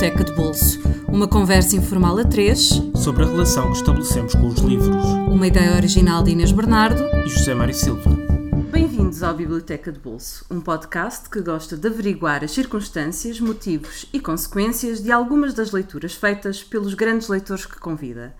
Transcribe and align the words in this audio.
Biblioteca 0.00 0.24
de 0.24 0.32
Bolso. 0.32 0.80
Uma 1.08 1.28
conversa 1.28 1.76
informal 1.76 2.16
a 2.16 2.24
três 2.24 2.70
sobre 2.94 3.22
a 3.22 3.26
relação 3.26 3.70
que 3.70 3.76
estabelecemos 3.76 4.34
com 4.34 4.46
os 4.46 4.58
livros. 4.60 5.04
Uma 5.28 5.46
ideia 5.46 5.76
original 5.76 6.22
de 6.22 6.30
Inês 6.30 6.52
Bernardo 6.52 7.02
e 7.22 7.28
José 7.28 7.52
Mário 7.52 7.74
Silva. 7.74 8.10
Bem-vindos 8.72 9.22
ao 9.22 9.34
Biblioteca 9.34 9.92
de 9.92 9.98
Bolso, 9.98 10.46
um 10.50 10.58
podcast 10.58 11.28
que 11.28 11.42
gosta 11.42 11.76
de 11.76 11.86
averiguar 11.86 12.42
as 12.42 12.52
circunstâncias, 12.52 13.40
motivos 13.40 14.06
e 14.10 14.18
consequências 14.18 15.02
de 15.02 15.12
algumas 15.12 15.52
das 15.52 15.70
leituras 15.70 16.14
feitas 16.14 16.64
pelos 16.64 16.94
grandes 16.94 17.28
leitores 17.28 17.66
que 17.66 17.78
convida. 17.78 18.34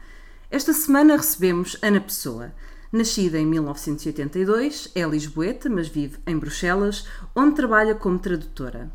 Esta 0.50 0.72
semana 0.72 1.18
recebemos 1.18 1.76
Ana 1.82 2.00
Pessoa. 2.00 2.52
Nascida 2.90 3.38
em 3.38 3.44
1982, 3.44 4.90
é 4.94 5.02
lisboeta, 5.02 5.68
mas 5.68 5.88
vive 5.88 6.16
em 6.26 6.38
Bruxelas, 6.38 7.06
onde 7.36 7.54
trabalha 7.54 7.94
como 7.94 8.18
tradutora. 8.18 8.90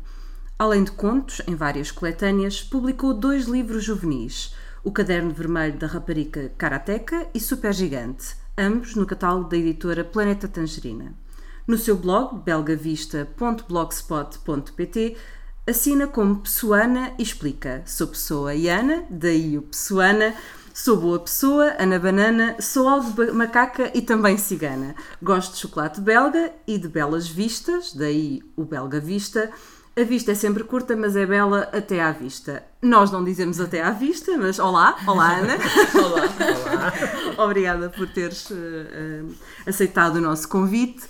Além 0.58 0.84
de 0.84 0.90
contos 0.90 1.42
em 1.46 1.54
várias 1.54 1.90
coletâneas, 1.90 2.62
publicou 2.62 3.12
dois 3.12 3.44
livros 3.44 3.84
juvenis, 3.84 4.54
O 4.82 4.90
Caderno 4.90 5.30
Vermelho 5.30 5.76
da 5.76 5.86
Rapariga 5.86 6.50
Karateca 6.56 7.28
e 7.34 7.40
Super 7.40 7.74
Gigante, 7.74 8.34
ambos 8.56 8.94
no 8.94 9.04
catálogo 9.04 9.50
da 9.50 9.56
editora 9.58 10.02
Planeta 10.02 10.48
Tangerina. 10.48 11.12
No 11.66 11.76
seu 11.76 11.94
blog, 11.94 12.42
belgavista.blogspot.pt, 12.42 15.16
assina 15.66 16.06
como 16.06 16.40
Pessoana 16.40 17.12
e 17.18 17.22
explica: 17.22 17.82
Sou 17.84 18.06
pessoa 18.06 18.54
e 18.54 18.70
Ana, 18.70 19.04
daí 19.10 19.58
o 19.58 19.62
Pessoana. 19.62 20.34
Sou 20.72 20.96
boa 20.96 21.18
pessoa, 21.18 21.74
Ana 21.78 21.98
Banana, 21.98 22.56
sou 22.60 22.88
algo 22.88 23.34
macaca 23.34 23.90
e 23.94 24.00
também 24.02 24.38
cigana. 24.38 24.94
Gosto 25.22 25.52
de 25.52 25.58
chocolate 25.58 26.00
belga 26.00 26.52
e 26.66 26.78
de 26.78 26.86
belas 26.86 27.26
vistas, 27.26 27.94
daí 27.94 28.42
o 28.54 28.62
Belga 28.64 29.00
Vista. 29.00 29.50
A 29.98 30.04
vista 30.04 30.32
é 30.32 30.34
sempre 30.34 30.62
curta, 30.62 30.94
mas 30.94 31.16
é 31.16 31.24
bela 31.24 31.70
até 31.72 32.02
à 32.02 32.12
vista. 32.12 32.62
Nós 32.82 33.10
não 33.10 33.24
dizemos 33.24 33.58
até 33.58 33.82
à 33.82 33.92
vista, 33.92 34.36
mas 34.36 34.58
olá, 34.58 34.94
olá 35.06 35.38
Ana. 35.38 35.54
olá, 35.96 36.92
olá. 37.36 37.44
Obrigada 37.46 37.88
por 37.88 38.06
teres 38.06 38.50
uh, 38.50 38.54
uh, 38.54 39.34
aceitado 39.66 40.16
o 40.16 40.20
nosso 40.20 40.46
convite. 40.48 41.02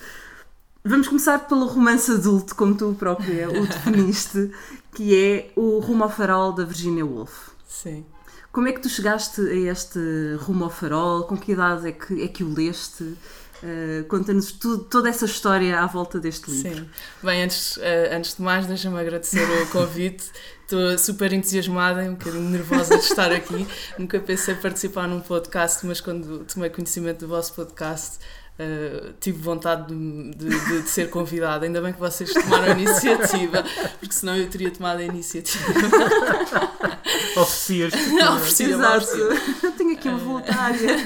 Vamos 0.85 1.09
começar 1.09 1.49
pelo 1.49 1.67
romance 1.67 2.13
adulto, 2.13 2.55
como 2.55 2.77
tu 2.77 2.95
própria 2.97 3.51
o 3.51 3.67
definiste, 3.67 4.53
que 4.95 5.17
é 5.17 5.51
o 5.57 5.81
Rumo 5.81 6.05
ao 6.05 6.11
Farol 6.11 6.53
da 6.53 6.65
Virginia 6.65 7.05
Woolf. 7.05 7.49
Sim. 7.67 8.07
Como 8.53 8.69
é 8.69 8.73
que 8.73 8.81
tu 8.81 8.89
chegaste 8.89 9.41
a 9.41 9.55
este 9.69 9.99
Rumo 10.39 10.63
ao 10.63 10.71
Farol? 10.71 11.25
Com 11.25 11.37
que 11.37 11.51
idade 11.51 11.89
é 11.89 11.93
que, 11.93 12.23
é 12.23 12.29
que 12.29 12.45
o 12.45 12.55
leste? 12.55 13.17
Uh, 13.63 14.05
Conta-nos 14.05 14.53
toda 14.91 15.09
essa 15.09 15.25
história 15.25 15.81
à 15.81 15.87
volta 15.87 16.19
deste 16.19 16.51
livro. 16.51 16.81
Sim. 16.81 16.91
Bem, 17.23 17.43
antes, 17.43 17.77
uh, 17.77 17.81
antes 18.13 18.37
de 18.37 18.43
mais, 18.43 18.67
deixa-me 18.67 18.99
agradecer 19.01 19.45
o 19.63 19.67
convite. 19.69 20.25
Estou 20.63 20.99
super 20.99 21.33
entusiasmada 21.33 22.03
e 22.05 22.09
um 22.09 22.15
bocadinho 22.15 22.49
nervosa 22.51 22.99
de 22.99 23.05
estar 23.05 23.33
aqui. 23.33 23.67
Nunca 23.99 24.19
pensei 24.19 24.55
participar 24.55 25.07
num 25.07 25.21
podcast, 25.21 25.87
mas 25.87 26.01
quando 26.01 26.45
tomei 26.45 26.71
conhecimento 26.71 27.21
do 27.21 27.29
vosso 27.29 27.55
podcast, 27.55 28.19
Uh, 28.59 29.13
tive 29.21 29.37
vontade 29.37 29.95
de, 29.95 30.31
de, 30.31 30.83
de, 30.83 30.89
ser 30.89 31.11
convidada. 31.11 31.67
Ainda 31.67 31.79
bem 31.83 31.93
que 31.93 32.01
vocês 32.01 32.33
tomaram 32.33 32.65
a 32.65 32.71
iniciativa, 32.71 33.63
porque 34.01 34.15
senão 34.15 34.35
eu 34.35 34.49
teria 34.49 34.71
tomado 34.71 35.01
a 35.01 35.03
iniciativa. 35.03 35.63
Oferecias-te. 37.37 37.99
Oferecia, 38.17 38.69
Exato. 38.69 39.73
Tenho 39.77 39.93
aqui 39.93 40.09
uma 40.09 40.17
voluntária. 40.17 40.97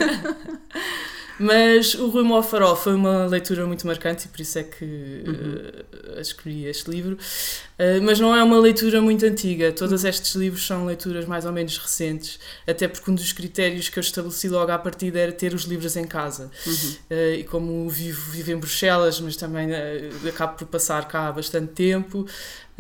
Mas 1.41 1.95
o 1.95 2.11
Rui 2.11 2.31
ao 2.31 2.43
Farol 2.43 2.77
foi 2.77 2.95
uma 2.95 3.25
leitura 3.25 3.67
muito 3.67 3.87
marcante 3.87 4.27
e 4.27 4.29
por 4.29 4.43
isso 4.43 4.59
é 4.59 4.63
que 4.63 4.85
uhum. 4.85 6.17
uh, 6.17 6.21
escolhi 6.21 6.67
este 6.67 6.91
livro. 6.91 7.15
Uh, 7.15 8.03
mas 8.03 8.21
não 8.21 8.37
é 8.37 8.43
uma 8.43 8.59
leitura 8.59 9.01
muito 9.01 9.25
antiga. 9.25 9.73
Todos 9.73 10.05
estes 10.05 10.35
livros 10.35 10.67
são 10.67 10.85
leituras 10.85 11.25
mais 11.25 11.47
ou 11.47 11.53
menos 11.53 11.79
recentes, 11.79 12.39
até 12.67 12.87
porque 12.87 13.11
um 13.11 13.15
dos 13.15 13.33
critérios 13.33 13.89
que 13.89 13.99
eu 13.99 14.03
estabeleci 14.03 14.51
logo 14.51 14.71
à 14.71 14.79
partida 14.79 15.19
era 15.19 15.33
ter 15.33 15.55
os 15.55 15.63
livros 15.63 15.97
em 15.97 16.05
casa. 16.05 16.51
Uhum. 16.67 16.95
Uh, 17.11 17.35
e 17.39 17.45
como 17.45 17.89
vivo, 17.89 18.31
vivo 18.33 18.53
em 18.53 18.57
Bruxelas, 18.59 19.19
mas 19.19 19.35
também 19.35 19.71
acabo 20.29 20.59
por 20.59 20.67
passar 20.67 21.09
cá 21.09 21.29
há 21.29 21.33
bastante 21.33 21.73
tempo, 21.73 22.27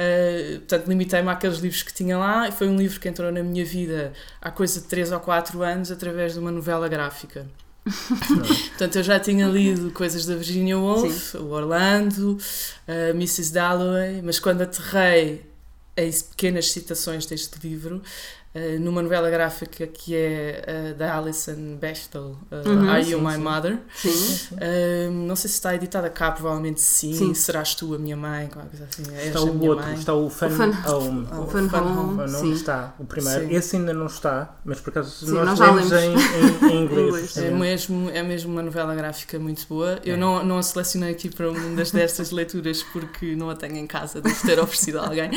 Uh, 0.01 0.61
portanto, 0.61 0.87
limitei-me 0.89 1.29
àqueles 1.29 1.59
livros 1.59 1.83
que 1.83 1.93
tinha 1.93 2.17
lá 2.17 2.49
e 2.49 2.53
foi 2.53 2.67
um 2.69 2.77
livro 2.77 2.99
que 2.99 3.07
entrou 3.07 3.31
na 3.31 3.43
minha 3.43 3.67
vida 3.67 4.15
há 4.41 4.51
coisa 4.51 4.81
de 4.81 4.87
3 4.87 5.13
ou 5.13 5.21
4 5.21 5.63
anos 5.63 5.93
através 5.93 6.33
de 6.33 6.39
uma 6.39 6.51
novela 6.51 6.89
gráfica. 6.89 7.47
Portanto, 8.69 8.97
eu 8.97 9.03
já 9.03 9.19
tinha 9.19 9.47
lido 9.47 9.91
coisas 9.91 10.27
da 10.27 10.37
Virginia 10.37 10.79
Woolf, 10.79 11.33
Sim. 11.33 11.39
o 11.39 11.51
Orlando, 11.51 12.39
a 12.87 13.11
Mrs. 13.11 13.53
Dalloway, 13.53 14.21
mas 14.23 14.39
quando 14.39 14.63
aterrei 14.63 15.45
em 15.97 16.11
pequenas 16.11 16.71
citações 16.71 17.27
deste 17.27 17.59
livro, 17.67 18.03
Uh, 18.53 18.81
numa 18.81 19.00
novela 19.00 19.31
gráfica 19.31 19.87
que 19.87 20.16
é 20.16 20.65
uh, 20.93 20.99
da 20.99 21.16
Alison 21.16 21.77
Bechdel, 21.81 22.37
uh, 22.50 22.69
uhum, 22.69 22.91
Are 22.91 23.09
You 23.09 23.19
sim, 23.21 23.25
My 23.25 23.34
sim. 23.34 23.38
Mother? 23.38 23.78
Sim. 23.94 24.50
não 25.25 25.37
sei 25.37 25.49
se 25.49 25.55
está 25.55 25.72
editada 25.72 26.11
cá, 26.11 26.33
provavelmente 26.33 26.81
sim. 26.81 27.12
sim. 27.12 27.33
Serás 27.33 27.77
tu 27.77 27.94
a 27.94 27.99
minha 27.99 28.16
mãe? 28.16 28.49
Coisa 28.49 28.89
assim. 28.91 29.05
Está 29.25 29.41
o 29.41 29.65
outro, 29.65 29.87
mãe. 29.87 29.94
está 29.94 30.15
o 30.15 30.28
Fun, 30.28 30.47
o 30.47 30.50
fun 30.50 30.65
Home. 30.89 31.27
O 31.27 31.47
Fun, 31.47 31.69
fun 31.69 31.77
Home, 31.77 32.22
home 32.22 32.53
está 32.53 32.93
o 32.99 33.05
primeiro. 33.05 33.55
Esse 33.55 33.77
ainda 33.77 33.94
não 33.94 34.06
está, 34.06 34.56
mas 34.65 34.81
por 34.81 34.91
acaso 34.91 35.33
nós, 35.33 35.56
nós 35.56 35.60
lemos 35.60 35.93
em, 35.93 36.15
em, 36.15 36.72
em 36.72 36.83
inglês. 36.83 37.37
é, 37.37 37.50
mesmo, 37.53 38.10
é 38.10 38.22
mesmo 38.25 38.50
uma 38.50 38.62
novela 38.62 38.97
gráfica 38.97 39.39
muito 39.39 39.65
boa. 39.69 40.00
Eu 40.05 40.15
é. 40.15 40.16
não, 40.16 40.44
não 40.44 40.59
a 40.59 40.62
selecionei 40.65 41.12
aqui 41.12 41.31
para 41.31 41.53
uma 41.53 41.77
das 41.77 41.93
destas 41.93 42.33
leituras 42.33 42.83
porque 42.83 43.37
não 43.37 43.49
a 43.49 43.55
tenho 43.55 43.77
em 43.77 43.87
casa, 43.87 44.21
devo 44.21 44.44
ter 44.44 44.59
oferecido 44.59 44.99
a 44.99 45.06
alguém. 45.06 45.31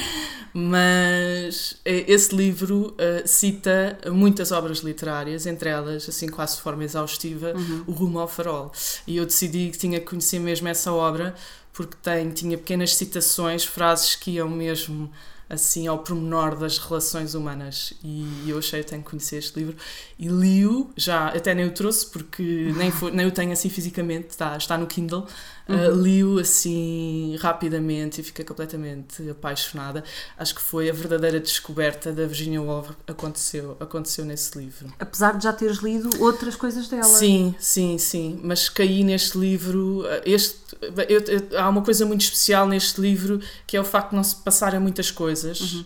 Mas 0.52 1.78
eh, 1.85 2.06
esse 2.07 2.35
livro 2.35 2.96
uh, 3.03 3.28
cita 3.28 3.97
muitas 4.12 4.52
obras 4.52 4.80
literárias, 4.80 5.46
entre 5.46 5.69
elas, 5.69 6.08
assim 6.08 6.28
quase 6.28 6.56
de 6.56 6.62
forma 6.62 6.84
exaustiva, 6.84 7.53
uhum. 7.56 7.84
o 7.88 7.91
Rumo 7.91 8.19
ao 8.19 8.28
Farol. 8.28 8.72
E 9.06 9.18
eu 9.18 9.25
decidi 9.25 9.69
que 9.72 9.78
tinha 9.78 10.00
que 10.00 10.06
conhecer 10.06 10.40
mesmo 10.40 10.68
essa 10.68 10.91
obra 10.91 11.36
porque 11.74 11.97
tem, 12.02 12.30
tinha 12.30 12.58
pequenas 12.58 12.96
citações, 12.96 13.66
frases 13.66 14.16
que 14.16 14.31
iam 14.31 14.47
mesmo 14.47 15.12
assim 15.50 15.88
ao 15.88 16.00
pormenor 16.00 16.58
das 16.58 16.78
relações 16.78 17.36
humanas 17.36 17.94
e 18.04 18.46
eu 18.48 18.58
achei 18.58 18.84
que 18.84 18.90
tenho 18.90 19.04
que 19.04 19.09
conhecer 19.09 19.38
este 19.38 19.59
livro 19.59 19.76
e 20.18 20.28
li-o, 20.28 20.90
já 20.96 21.28
até 21.28 21.54
nem 21.54 21.66
o 21.66 21.72
trouxe 21.72 22.06
porque 22.08 22.74
nem, 22.76 22.92
foi, 22.92 23.12
nem 23.12 23.28
o 23.28 23.31
tenho 23.31 23.52
assim 23.52 23.70
fisicamente, 23.70 24.30
está, 24.30 24.58
está 24.58 24.78
no 24.78 24.88
Kindle 24.88 25.28
Uhum. 25.68 25.78
Uh, 25.78 26.02
li-o 26.02 26.40
assim 26.40 27.38
rapidamente 27.40 28.20
e 28.20 28.24
fiquei 28.24 28.44
completamente 28.44 29.30
apaixonada. 29.30 30.03
Acho 30.38 30.56
que 30.56 30.62
foi 30.62 30.90
a 30.90 30.94
verdadeira 30.94 31.40
descoberta 31.40 32.12
da 32.12 32.26
Virginia 32.26 32.62
Woolf 32.62 32.90
aconteceu, 33.08 33.78
aconteceu 33.80 34.26
nesse 34.26 34.58
livro. 34.58 34.94
Apesar 35.00 35.38
de 35.38 35.44
já 35.46 35.53
teres 35.53 35.78
lido 35.78 36.09
outras 36.22 36.56
coisas 36.56 36.90
dela. 36.90 37.03
Sim, 37.03 37.56
sim, 37.59 37.98
sim. 37.98 38.40
Mas 38.44 38.68
caí 38.68 39.03
neste 39.03 39.38
livro. 39.38 40.03
Este, 40.26 40.59
eu, 41.08 41.20
eu, 41.22 41.59
há 41.59 41.70
uma 41.70 41.82
coisa 41.82 42.06
muito 42.06 42.22
especial 42.22 42.68
neste 42.68 43.00
livro 43.00 43.40
que 43.66 43.78
é 43.78 43.82
o 43.82 43.86
facto 43.86 44.09
de 44.09 44.16
não 44.18 44.24
se 44.24 44.36
passarem 44.36 44.80
muitas 44.82 45.12
coisas. 45.12 45.33
Uhum 45.76 45.86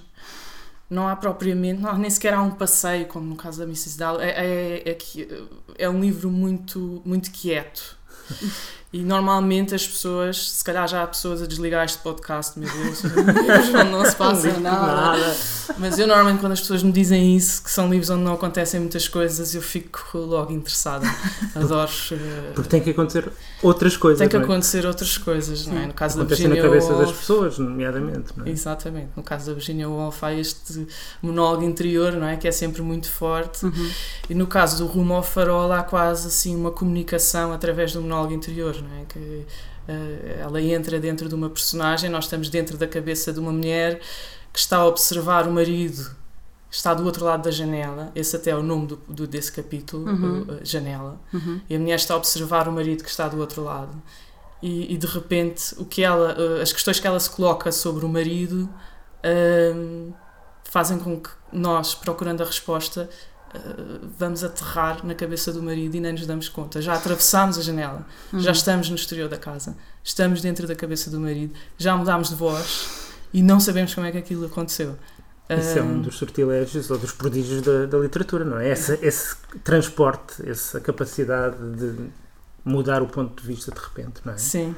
não 0.90 1.08
há 1.08 1.16
propriamente, 1.16 1.82
não, 1.82 1.98
nem 1.98 2.10
sequer 2.10 2.34
há 2.34 2.42
um 2.42 2.52
passeio, 2.52 3.08
como 3.08 3.26
no 3.26 3.36
caso 3.36 3.60
da 3.60 3.66
Mrs. 3.66 3.98
Dalloway. 3.98 4.30
É, 4.30 4.84
é, 4.86 4.92
é, 4.92 4.98
é, 5.80 5.90
um 5.90 6.00
livro 6.00 6.32
muito, 6.32 7.02
muito 7.06 7.32
quieto. 7.32 7.98
E 8.94 9.04
normalmente 9.04 9.76
as 9.76 9.86
pessoas, 9.86 10.52
se 10.52 10.64
calhar 10.64 10.88
já 10.88 11.04
há 11.04 11.08
pessoas 11.08 11.42
a 11.42 11.46
desligar 11.46 11.84
este 11.84 11.98
podcast, 11.98 12.58
meu 12.58 12.70
Deus, 12.72 13.04
onde 13.76 13.92
não 13.92 14.06
se 14.06 14.16
passa 14.16 14.58
nada. 14.60 14.88
nada. 14.88 15.36
Mas 15.78 16.00
eu 16.00 16.08
normalmente 16.08 16.40
quando 16.40 16.54
as 16.54 16.62
pessoas 16.62 16.82
me 16.84 16.94
dizem 16.94 17.36
isso, 17.36 17.62
que 17.62 17.70
são 17.70 17.90
livros 17.90 18.10
onde 18.10 18.24
não 18.24 18.36
acontecem 18.36 18.80
muitas 18.80 19.06
coisas, 19.06 19.54
eu 19.54 19.62
fico 19.62 20.18
logo 20.18 20.54
interessada. 20.54 21.06
Adoro. 21.54 21.92
Uh, 22.12 22.54
Porque 22.54 22.70
tem 22.70 22.82
que 22.82 22.92
acontecer 22.92 23.30
outras 23.62 23.98
coisas. 23.98 24.20
Tem 24.20 24.30
que 24.30 24.38
é? 24.38 24.40
acontecer 24.40 24.86
outras 24.86 25.18
coisas, 25.18 25.68
não 25.68 25.78
é? 25.78 25.88
No 25.88 25.94
caso 25.94 26.22
Acontece 26.22 26.44
da 26.44 26.48
Virginia 26.48 26.64
na 26.64 26.70
cabeça 26.70 26.94
Woolf, 26.94 27.08
das 27.08 27.18
pessoas, 27.18 27.60
nomeadamente. 27.60 28.28
Não 28.38 28.46
é? 28.46 28.50
Exatamente. 28.50 29.10
No 29.18 29.24
caso 29.24 29.48
da 29.48 29.54
Virginia 29.54 29.90
Woolf 29.90 30.24
há 30.24 30.34
este 30.34 30.88
monólogo 31.22 31.66
interior, 31.66 32.14
não 32.14 32.28
é? 32.28 32.38
Que 32.38 32.48
é 32.48 32.52
sempre 32.54 32.82
muito 32.82 33.12
forte. 33.12 33.66
Uhum. 33.66 33.92
E 34.30 34.34
no 34.34 34.48
caso 34.48 34.78
do 34.78 34.86
Rumo 34.90 35.14
ao 35.14 35.24
Farol 35.24 35.74
há 35.74 35.84
quase 35.84 36.28
assim 36.28 36.56
uma 36.56 36.72
comunicação 36.72 37.52
através 37.52 37.92
do 37.92 38.02
monólogo 38.02 38.34
interior 38.34 38.77
não 38.82 38.98
é? 38.98 39.06
Que 39.06 39.20
uh, 39.20 40.40
ela 40.40 40.62
entra 40.62 41.00
dentro 41.00 41.28
de 41.28 41.36
uma 41.36 41.50
personagem, 41.50 42.10
nós 42.10 42.26
estamos 42.26 42.50
dentro 42.50 42.78
da 42.78 42.88
cabeça 42.88 43.34
de 43.34 43.40
uma 43.40 43.52
mulher 43.52 44.00
que 44.52 44.60
está 44.60 44.78
a 44.78 44.86
observar 44.86 45.48
o 45.48 45.52
marido 45.52 46.16
está 46.70 46.94
do 46.94 47.06
outro 47.06 47.26
lado 47.26 47.44
da 47.44 47.52
janela, 47.52 48.12
esse 48.14 48.36
até 48.36 48.52
é 48.52 48.56
o 48.56 48.62
nome 48.62 48.88
do, 48.88 48.96
do 49.08 49.28
desse 49.28 49.52
capítulo, 49.52 50.10
uhum. 50.10 50.42
uh, 50.42 50.60
janela, 50.64 51.20
uhum. 51.34 51.62
e 51.70 51.76
a 51.76 51.80
mulher 51.80 51.96
está 51.96 52.14
a 52.14 52.18
observar 52.18 52.68
o 52.68 52.72
marido 52.72 53.04
que 53.04 53.10
está 53.10 53.28
do 53.28 53.40
outro 53.40 53.64
lado. 53.64 54.02
E, 54.62 54.94
e 54.94 54.98
de 54.98 55.06
repente 55.06 55.76
o 55.78 55.86
que 55.86 56.04
ela, 56.04 56.36
uh, 56.38 56.62
as 56.62 56.74
questões 56.74 57.00
que 57.00 57.08
ela 57.08 57.20
se 57.20 57.30
coloca 57.30 57.72
sobre 57.72 58.06
o 58.06 58.10
marido 58.10 58.70
uh, 59.24 60.14
fazem 60.64 61.00
com 61.00 61.20
que 61.20 61.30
nós, 61.52 61.96
procurando 61.96 62.42
a 62.42 62.46
resposta, 62.46 63.10
vamos 64.18 64.44
aterrar 64.44 65.06
na 65.06 65.16
cabeça 65.16 65.52
do 65.52 65.62
marido 65.62 65.96
e 65.96 66.00
nem 66.00 66.12
nos 66.12 66.26
damos 66.26 66.50
conta. 66.50 66.82
Já 66.82 66.94
atravessámos 66.94 67.58
a 67.58 67.62
janela, 67.62 68.06
uhum. 68.32 68.40
já 68.40 68.52
estamos 68.52 68.90
no 68.90 68.96
exterior 68.96 69.30
da 69.30 69.38
casa, 69.38 69.76
estamos 70.04 70.42
dentro 70.42 70.68
da 70.68 70.76
cabeça 70.76 71.10
do 71.10 71.20
marido, 71.20 71.54
já 71.78 71.96
mudámos 71.96 72.30
de 72.30 72.36
voz 72.36 72.90
e 73.34 73.42
não 73.42 73.60
sabemos 73.60 73.94
como 73.94 74.08
é 74.08 74.12
que 74.12 74.18
aquilo 74.18 74.46
aconteceu. 74.46 74.98
Isso 75.50 75.80
é 75.80 75.82
um 75.82 76.02
dos 76.02 76.18
sortilégios 76.18 76.92
ou 76.92 76.98
dos 76.98 77.14
prodígios 77.14 77.62
da, 77.62 77.86
da 77.86 77.98
literatura, 77.98 78.44
não 78.44 78.60
é? 78.60 78.70
Esse, 78.70 79.00
esse 79.02 79.38
transporte, 79.64 80.48
essa 80.48 80.82
capacidade 80.82 81.56
de 81.78 82.10
mudar 82.66 83.02
o 83.02 83.08
ponto 83.08 83.42
de 83.42 83.48
vista 83.48 83.72
de 83.72 83.80
repente, 83.80 84.20
não 84.26 84.34
é? 84.34 84.38
Sim. 84.38 84.76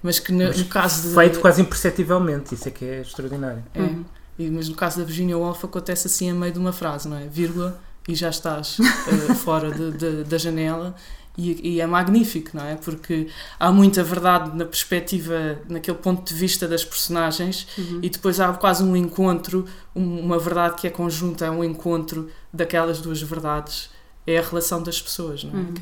Mas 0.00 0.20
que 0.20 0.30
no, 0.30 0.44
mas 0.44 0.58
no 0.58 0.64
caso 0.66 1.08
de... 1.08 1.14
Feito 1.14 1.40
quase 1.40 1.60
imperceptivelmente, 1.60 2.54
isso 2.54 2.68
é 2.68 2.70
que 2.70 2.84
é 2.84 3.00
extraordinário. 3.00 3.64
É. 3.74 3.80
Uhum. 3.80 4.04
E, 4.38 4.50
mas 4.50 4.68
no 4.68 4.76
caso 4.76 4.98
da 4.98 5.04
Virginia 5.04 5.36
Woolf 5.36 5.64
acontece 5.64 6.06
assim 6.06 6.30
a 6.30 6.34
meio 6.34 6.52
de 6.52 6.58
uma 6.58 6.72
frase, 6.72 7.08
não 7.08 7.16
é? 7.16 7.26
Vírgula, 7.26 7.80
e 8.08 8.14
já 8.14 8.30
estás 8.30 8.78
uh, 8.78 9.34
fora 9.36 9.70
de, 9.70 9.92
de, 9.92 10.24
da 10.24 10.38
janela 10.38 10.94
e, 11.36 11.76
e, 11.76 11.80
é 11.80 11.86
magnífico, 11.86 12.50
não 12.54 12.64
é? 12.64 12.76
Porque 12.76 13.28
há 13.58 13.72
muita 13.72 14.04
verdade 14.04 14.54
na 14.56 14.66
perspectiva, 14.66 15.58
naquele 15.68 15.96
ponto 15.96 16.28
de 16.28 16.34
vista 16.38 16.68
das 16.68 16.84
personagens 16.84 17.66
uhum. 17.78 18.00
e 18.02 18.10
depois 18.10 18.38
há 18.38 18.52
quase 18.52 18.82
um 18.82 18.94
encontro, 18.94 19.64
uma 19.94 20.38
verdade 20.38 20.76
que 20.76 20.86
é 20.86 20.90
conjunta, 20.90 21.46
é 21.46 21.50
um 21.50 21.64
encontro 21.64 22.30
daquelas 22.52 23.00
duas 23.00 23.22
verdades. 23.22 23.90
É 24.24 24.38
a 24.38 24.42
relação 24.42 24.80
das 24.82 25.02
pessoas, 25.02 25.42
não 25.42 25.52
é? 25.52 25.56
Uhum. 25.56 25.74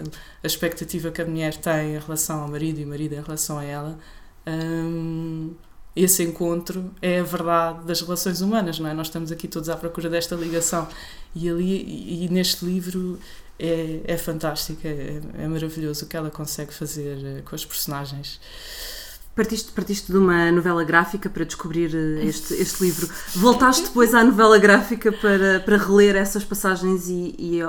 a 0.43 0.47
expectativa 0.47 1.11
que 1.11 1.21
a 1.21 1.27
mulher 1.27 1.55
tem 1.57 1.97
em 1.97 1.99
relação 1.99 2.41
ao 2.41 2.49
marido 2.49 2.81
e 2.81 2.85
o 2.85 2.89
marido 2.89 3.15
em 3.15 3.21
relação 3.21 3.59
a 3.59 3.65
ela. 3.65 3.99
Hum, 4.47 5.53
esse 5.95 6.23
encontro 6.23 6.93
é 7.03 7.21
a 7.21 7.23
verdade 7.25 7.85
das 7.85 8.01
relações 8.01 8.41
humanas, 8.41 8.79
não 8.79 8.89
é? 8.89 8.95
Nós 8.95 9.09
estamos 9.09 9.33
aqui 9.33 9.49
todos 9.49 9.69
à 9.69 9.77
procura 9.77 10.09
desta 10.09 10.35
ligação 10.37 10.87
e 11.35 11.49
ali 11.49 12.25
e, 12.25 12.29
neste 12.29 12.65
livro 12.65 13.19
é, 13.59 14.01
é 14.05 14.17
fantástico, 14.17 14.81
é, 14.85 15.21
é, 15.39 15.49
maravilhoso 15.49 16.05
o 16.05 16.09
que 16.09 16.17
ela 16.17 16.31
consegue 16.31 16.73
fazer 16.73 17.19
eh, 17.25 17.43
com 17.43 17.55
os 17.55 17.65
personagens. 17.65 18.41
Partiste, 19.35 19.73
partiste 19.73 20.11
de 20.11 20.17
uma 20.17 20.51
novela 20.51 20.83
gráfica 20.83 21.29
para 21.29 21.45
descobrir 21.45 21.95
eh, 21.95 22.25
este, 22.25 22.55
este 22.55 22.83
livro. 22.85 23.09
Voltaste 23.35 23.89
depois 23.89 24.15
à 24.15 24.25
novela 24.25 24.59
gráfica 24.59 25.13
para, 25.13 25.61
para 25.61 25.77
reler 25.77 26.17
essas 26.17 26.45
passagens 26.45 27.09
e, 27.09 27.35
e, 27.39 27.61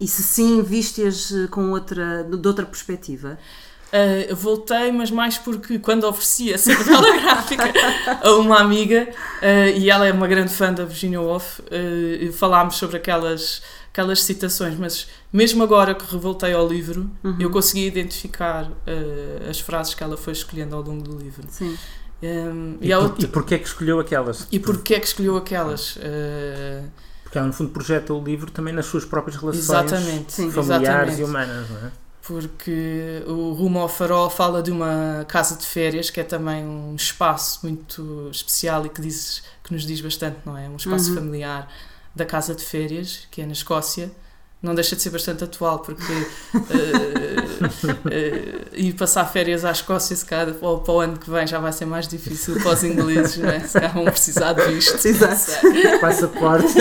e 0.00 0.08
se 0.08 0.22
sim, 0.22 0.62
viste-as 0.62 1.30
eh, 1.32 1.46
com 1.48 1.70
outra, 1.70 2.24
de 2.24 2.48
outra 2.48 2.66
perspectiva? 2.66 3.38
Uh, 3.92 4.34
voltei, 4.34 4.90
mas 4.90 5.10
mais 5.10 5.36
porque 5.36 5.78
quando 5.78 6.04
ofereci 6.04 6.50
essa 6.50 6.72
novela 6.72 7.12
gráfica 7.20 7.70
a 8.22 8.32
uma 8.36 8.58
amiga, 8.58 9.06
uh, 9.42 9.76
e 9.76 9.90
ela 9.90 10.06
é 10.06 10.12
uma 10.12 10.26
grande 10.26 10.50
fã 10.50 10.72
da 10.72 10.86
Virginia 10.86 11.20
Woolf, 11.20 11.58
uh, 11.58 12.32
falámos 12.32 12.76
sobre 12.76 12.96
aquelas, 12.96 13.60
aquelas 13.92 14.22
citações, 14.22 14.78
mas 14.78 15.08
mesmo 15.30 15.62
agora 15.62 15.94
que 15.94 16.10
revoltei 16.10 16.54
ao 16.54 16.66
livro, 16.66 17.10
uhum. 17.22 17.36
eu 17.38 17.50
consegui 17.50 17.86
identificar 17.86 18.72
as 19.48 19.60
frases 19.60 19.92
que 19.92 20.02
ela 20.02 20.16
foi 20.16 20.32
escolhendo 20.32 20.74
ao 20.74 20.80
longo 20.80 21.02
do 21.02 21.18
livro. 21.18 21.44
Sim. 21.50 21.76
Um, 22.22 22.78
e, 22.80 22.90
e, 22.90 22.96
por, 22.96 23.14
e 23.18 23.26
porquê 23.26 23.54
é 23.56 23.58
que 23.58 23.66
escolheu 23.66 24.00
aquelas? 24.00 24.46
E 24.50 24.58
porquê 24.58 24.94
é 24.94 25.00
que 25.00 25.06
escolheu 25.06 25.36
aquelas? 25.36 25.98
Porque 27.24 27.36
ela, 27.36 27.46
no 27.46 27.52
fundo, 27.52 27.70
projeta 27.70 28.14
o 28.14 28.24
livro 28.24 28.50
também 28.50 28.72
nas 28.72 28.86
suas 28.86 29.04
próprias 29.04 29.36
relações 29.36 29.64
exatamente, 29.64 30.50
familiares 30.50 31.18
exatamente. 31.18 31.20
e 31.20 31.24
humanas, 31.24 31.70
não 31.70 31.86
é? 31.88 32.01
Porque 32.22 33.22
o 33.26 33.52
Rumo 33.52 33.80
ao 33.80 33.88
Farol 33.88 34.30
fala 34.30 34.62
de 34.62 34.70
uma 34.70 35.24
casa 35.28 35.56
de 35.56 35.66
férias 35.66 36.08
que 36.08 36.20
é 36.20 36.24
também 36.24 36.64
um 36.64 36.94
espaço 36.94 37.60
muito 37.64 38.28
especial 38.30 38.86
e 38.86 38.88
que, 38.88 39.00
diz, 39.00 39.42
que 39.64 39.72
nos 39.72 39.84
diz 39.84 40.00
bastante, 40.00 40.38
não 40.46 40.56
é? 40.56 40.68
Um 40.68 40.76
espaço 40.76 41.10
uhum. 41.10 41.16
familiar 41.16 41.68
da 42.14 42.24
casa 42.24 42.54
de 42.54 42.62
férias, 42.62 43.26
que 43.30 43.42
é 43.42 43.46
na 43.46 43.52
Escócia. 43.52 44.10
Não 44.62 44.76
deixa 44.76 44.94
de 44.94 45.02
ser 45.02 45.10
bastante 45.10 45.42
atual, 45.42 45.80
porque 45.80 46.12
uh, 46.12 46.58
uh, 47.64 48.68
ir 48.72 48.92
passar 48.92 49.24
férias 49.24 49.64
à 49.64 49.72
Escócia, 49.72 50.14
se 50.14 50.24
calhar 50.24 50.54
para 50.54 50.92
o 50.92 51.00
ano 51.00 51.18
que 51.18 51.28
vem 51.28 51.44
já 51.44 51.58
vai 51.58 51.72
ser 51.72 51.86
mais 51.86 52.06
difícil 52.06 52.54
para 52.60 52.70
os 52.70 52.84
ingleses, 52.84 53.38
não 53.38 53.50
é? 53.50 53.58
Se 53.58 53.72
calhar 53.72 53.92
vão 53.92 54.04
precisar 54.04 54.52
de 54.52 54.62
visto. 54.72 55.04
Exato. 55.04 55.60
Passaporte. 56.00 56.74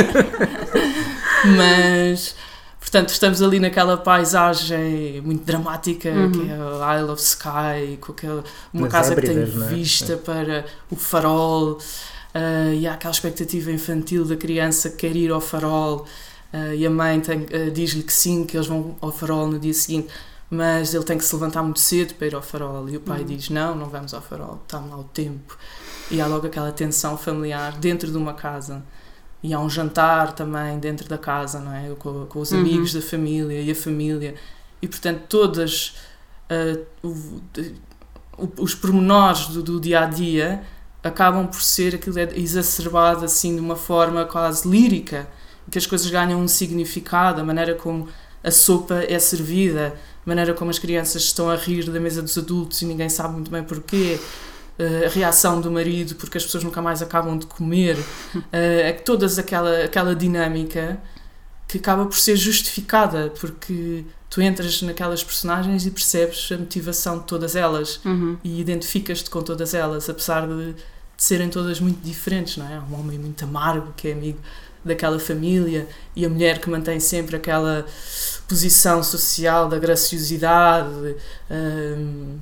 Mas 1.58 2.36
Portanto, 2.82 3.10
estamos 3.10 3.44
ali 3.44 3.60
naquela 3.60 3.96
paisagem 3.96 5.22
muito 5.22 5.46
dramática 5.46 6.10
uhum. 6.10 6.32
que 6.32 6.50
é 6.50 6.84
a 6.84 7.00
Isle 7.00 7.12
of 7.12 7.22
Skye, 7.22 7.98
com 8.02 8.12
aquela, 8.12 8.44
uma 8.74 8.84
Nas 8.88 8.92
casa 8.92 9.16
que 9.16 9.22
tem 9.22 9.38
é? 9.38 9.46
vista 9.46 10.14
é? 10.14 10.16
para 10.18 10.66
o 10.90 10.96
farol, 10.96 11.74
uh, 11.74 12.74
e 12.74 12.88
há 12.88 12.96
aquela 12.96 13.14
expectativa 13.14 13.72
infantil 13.72 14.26
da 14.26 14.36
criança 14.36 14.90
que 14.90 14.98
quer 14.98 15.16
ir 15.16 15.32
ao 15.32 15.40
farol, 15.40 16.08
uh, 16.52 16.74
e 16.74 16.86
a 16.86 16.90
mãe 16.90 17.20
uh, 17.20 17.72
diz-lhe 17.72 18.02
que 18.02 18.12
sim, 18.12 18.46
que 18.46 18.58
eles 18.58 18.68
vão 18.68 18.98
ao 19.00 19.12
farol 19.12 19.48
no 19.48 19.60
dia 19.60 19.76
seguinte, 19.76 20.10
mas 20.50 20.94
ele 20.94 21.04
tem 21.04 21.20
que 21.20 21.24
se 21.24 21.34
levantar 21.36 21.62
muito 21.62 21.80
cedo 21.80 22.16
para 22.16 22.28
ir 22.28 22.36
ao 22.36 22.42
farol, 22.42 22.90
e 22.90 22.98
o 22.98 23.00
pai 23.00 23.20
uhum. 23.20 23.26
diz: 23.28 23.50
Não, 23.50 23.76
não 23.76 23.90
vamos 23.90 24.12
ao 24.14 24.22
farol, 24.22 24.60
está 24.64 24.80
mal 24.80 25.02
o 25.02 25.04
tempo. 25.04 25.56
E 26.10 26.20
há 26.20 26.26
logo 26.26 26.48
aquela 26.48 26.72
tensão 26.72 27.16
familiar 27.16 27.78
dentro 27.78 28.12
de 28.12 28.18
uma 28.18 28.34
casa 28.34 28.84
e 29.44 29.54
há 29.54 29.60
um 29.60 29.70
jantar 29.70 30.34
também 30.34 30.78
dentro 30.80 31.08
da 31.10 31.18
casa, 31.18 31.60
não 31.60 31.74
é? 31.74 31.90
Com, 31.98 32.26
com 32.28 32.40
os 32.40 32.54
amigos 32.54 32.94
uhum. 32.94 33.02
da 33.02 33.06
família 33.06 33.62
e 33.62 33.72
a 33.72 33.76
família. 33.76 34.36
E 34.82 34.88
portanto, 34.88 35.24
todas 35.28 35.96
uh, 36.50 36.86
o, 37.02 37.10
o, 38.38 38.64
os 38.64 38.76
pormenores 38.76 39.48
do, 39.48 39.64
do, 39.64 39.80
dia 39.80 40.02
a 40.02 40.06
dia 40.06 40.64
acabam 41.04 41.48
por 41.48 41.62
ser 41.62 41.96
aquilo 41.96 42.20
é 42.20 42.30
exacerbado 42.36 43.26
assim 43.26 43.56
de 43.56 43.62
uma 43.62 43.76
forma 43.76 44.26
quase 44.26 44.68
lírica, 44.68 45.28
que 45.70 45.78
as 45.78 45.88
coisas 45.88 46.10
ganham 46.10 46.40
um 46.40 46.48
significado, 46.48 47.42
a 47.42 47.44
maneira 47.44 47.74
como 47.74 48.08
a 48.44 48.52
sopa 48.52 49.04
é 49.08 49.18
servida, 49.18 49.96
a 50.26 50.30
maneira 50.30 50.54
como 50.54 50.70
as 50.70 50.78
crianças 50.78 51.24
estão 51.24 51.50
a 51.50 51.56
rir 51.56 51.90
da 51.90 52.00
mesa 52.00 52.22
dos 52.22 52.38
adultos 52.38 52.82
e 52.82 52.86
ninguém 52.86 53.10
sabe 53.10 53.34
muito 53.34 53.50
bem 53.50 53.64
porquê 53.64 54.20
a 55.06 55.10
reação 55.10 55.62
do 55.62 55.72
marido 55.72 56.16
porque 56.16 56.38
as 56.38 56.44
pessoas 56.44 56.64
nunca 56.64 56.82
mais 56.82 57.02
acabam 57.02 57.38
de 57.38 57.46
comer, 57.46 57.98
é 58.52 58.92
que 58.94 59.04
toda 59.04 59.26
aquela, 59.26 59.84
aquela 59.84 60.16
dinâmica 60.16 61.00
que 61.68 61.78
acaba 61.78 62.06
por 62.06 62.18
ser 62.18 62.36
justificada 62.36 63.32
porque 63.40 64.04
tu 64.30 64.42
entras 64.42 64.82
naquelas 64.82 65.24
personagens 65.24 65.86
e 65.86 65.92
percebes 65.92 66.50
a 66.52 66.58
motivação 66.58 67.20
de 67.20 67.26
todas 67.26 67.56
elas 67.56 68.00
uhum. 68.04 68.38
e 68.44 68.60
identificas-te 68.60 69.30
com 69.30 69.42
todas 69.42 69.74
elas, 69.74 70.10
apesar 70.10 70.48
de, 70.48 70.74
de, 70.74 70.76
serem 71.18 71.50
todas 71.50 71.80
muito 71.80 72.02
diferentes, 72.02 72.58
não 72.58 72.66
é? 72.68 72.80
Um 72.80 73.00
homem 73.00 73.20
muito 73.20 73.44
amargo 73.44 73.94
que 73.96 74.08
é 74.08 74.14
amigo 74.14 74.40
daquela 74.84 75.20
família 75.20 75.88
e 76.16 76.26
a 76.26 76.30
mulher 76.30 76.60
que 76.60 76.70
mantém 76.70 77.00
sempre 77.00 77.36
aquela 77.36 77.86
posição 78.48 79.04
social 79.04 79.70
da 79.70 79.78
graciosidade. 79.78 81.16
Um, 81.50 82.40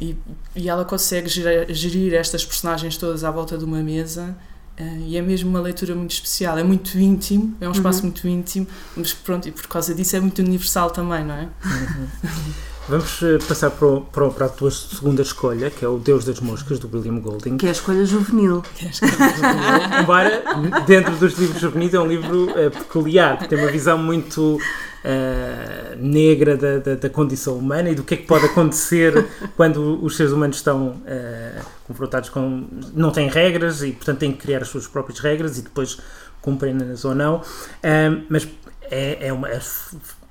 e, 0.00 0.16
e 0.56 0.68
ela 0.68 0.84
consegue 0.84 1.28
gerir, 1.28 1.66
gerir, 1.74 2.14
estas 2.14 2.44
personagens 2.44 2.96
todas 2.96 3.22
à 3.22 3.30
volta 3.30 3.58
de 3.58 3.64
uma 3.64 3.82
mesa 3.82 4.34
uh, 4.80 5.04
e 5.06 5.16
é 5.16 5.20
mesmo 5.20 5.50
uma 5.50 5.60
leitura 5.60 5.94
muito 5.94 6.12
especial. 6.12 6.56
É 6.56 6.62
muito 6.62 6.98
íntimo, 6.98 7.54
é 7.60 7.68
um 7.68 7.72
espaço 7.72 7.98
uhum. 7.98 8.06
muito 8.06 8.26
íntimo, 8.26 8.66
mas 8.96 9.12
pronto, 9.12 9.46
e 9.46 9.52
por 9.52 9.66
causa 9.66 9.94
disso 9.94 10.16
é 10.16 10.20
muito 10.20 10.38
universal 10.40 10.90
também, 10.90 11.22
não 11.22 11.34
é? 11.34 11.48
Uhum. 11.64 12.52
Vamos 12.88 13.22
eh, 13.22 13.38
passar 13.46 13.70
para, 13.70 13.86
o, 13.86 14.00
para, 14.00 14.28
para, 14.30 14.46
a 14.46 14.48
tua 14.48 14.70
segunda 14.70 15.22
escolha, 15.22 15.70
que 15.70 15.84
é 15.84 15.88
o 15.88 15.96
Deus 15.98 16.24
das 16.24 16.40
Moscas, 16.40 16.78
do 16.80 16.90
William 16.92 17.20
Golding. 17.20 17.56
Que 17.56 17.66
é 17.66 17.68
a 17.68 17.72
escolha 17.72 18.04
juvenil. 18.04 18.62
Que 18.74 18.86
é 18.86 18.88
a 18.88 18.90
escolha 18.90 19.12
juvenil. 19.12 20.00
Embora, 20.02 20.42
dentro 20.86 21.14
dos 21.14 21.38
livros 21.38 21.60
juvenis, 21.60 21.94
é 21.94 22.00
um 22.00 22.06
livro 22.08 22.50
uh, 22.50 22.70
peculiar, 22.70 23.36
porque 23.36 23.54
tem 23.54 23.64
uma 23.64 23.70
visão 23.70 23.96
muito 23.96 24.58
uh, 25.04 25.96
negra 25.96 26.56
da, 26.56 26.78
da, 26.78 26.94
da, 26.94 27.10
condição 27.10 27.56
humana 27.56 27.90
e 27.90 27.94
do 27.94 28.02
que 28.02 28.14
é 28.14 28.16
que 28.16 28.26
pode 28.26 28.46
acontecer 28.46 29.26
quando 29.56 30.02
os 30.04 30.16
seres 30.16 30.32
humanos 30.32 30.56
estão 30.56 30.88
uh, 30.88 31.64
confrontados 31.86 32.28
com. 32.28 32.66
não 32.94 33.10
têm 33.10 33.28
regras 33.28 33.82
e, 33.82 33.92
portanto, 33.92 34.18
têm 34.18 34.32
que 34.32 34.38
criar 34.38 34.62
as 34.62 34.68
suas 34.68 34.86
próprias 34.86 35.18
regras 35.20 35.58
e 35.58 35.62
depois 35.62 35.98
cumprem-nas 36.40 37.04
ou 37.04 37.14
não. 37.14 37.36
Uh, 37.36 38.24
mas 38.28 38.48
é, 38.82 39.28
é 39.28 39.32
uma 39.32 39.48
é 39.48 39.60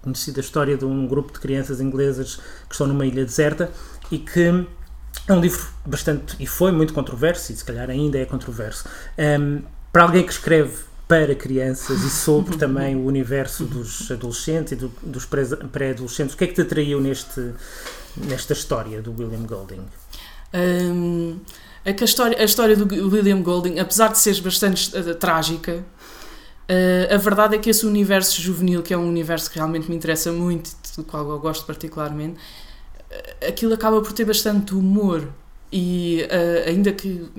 conhecida 0.01 0.39
história 0.39 0.77
de 0.77 0.85
um 0.85 1.07
grupo 1.07 1.33
de 1.33 1.39
crianças 1.39 1.81
inglesas 1.81 2.35
que 2.67 2.73
estão 2.73 2.87
numa 2.87 3.05
ilha 3.05 3.25
deserta 3.25 3.71
e 4.11 4.17
que 4.17 4.65
é 5.27 5.33
um 5.33 5.39
livro 5.39 5.67
bastante, 5.85 6.35
e 6.39 6.47
foi 6.47 6.71
muito 6.71 6.93
controverso, 6.93 7.51
e 7.51 7.55
se 7.55 7.63
calhar 7.63 7.89
ainda 7.89 8.17
é 8.17 8.25
controverso. 8.25 8.87
Um, 9.17 9.61
para 9.91 10.03
alguém 10.03 10.23
que 10.23 10.31
escreve 10.31 10.88
para 11.09 11.33
crianças 11.33 12.03
e 12.03 12.09
sobre 12.11 12.55
também 12.55 12.95
o 12.95 13.03
universo 13.03 13.65
dos 13.65 14.11
adolescentes 14.11 14.73
e 14.73 14.75
do, 14.75 14.89
dos 15.01 15.25
pré-adolescentes. 15.25 16.35
O 16.35 16.37
que 16.37 16.43
é 16.43 16.47
que 16.47 16.53
te 16.53 16.61
atraiu 16.61 17.01
neste, 17.01 17.51
nesta 18.15 18.53
história 18.53 19.01
do 19.01 19.11
William 19.11 19.41
Golding? 19.41 19.81
Um, 20.53 21.39
é 21.83 21.95
a 21.99 22.03
história, 22.03 22.39
a 22.39 22.43
história 22.43 22.75
do 22.75 23.09
William 23.09 23.41
Golding, 23.41 23.79
apesar 23.79 24.09
de 24.09 24.19
ser 24.19 24.39
bastante 24.41 24.95
uh, 24.95 25.15
trágica, 25.15 25.77
uh, 26.69 27.15
a 27.15 27.17
verdade 27.17 27.55
é 27.55 27.57
que 27.57 27.71
esse 27.71 27.87
universo 27.87 28.39
juvenil, 28.39 28.83
que 28.83 28.93
é 28.93 28.97
um 28.97 29.07
universo 29.07 29.49
que 29.49 29.57
realmente 29.57 29.89
me 29.89 29.95
interessa 29.95 30.31
muito, 30.31 30.69
do 30.95 31.03
qual 31.03 31.27
eu 31.27 31.39
gosto 31.39 31.65
particularmente, 31.65 32.35
uh, 32.35 33.47
aquilo 33.47 33.73
acaba 33.73 33.99
por 33.99 34.13
ter 34.13 34.25
bastante 34.25 34.75
humor. 34.75 35.27
E 35.71 36.27
ainda 36.65 36.91
que 36.91 37.29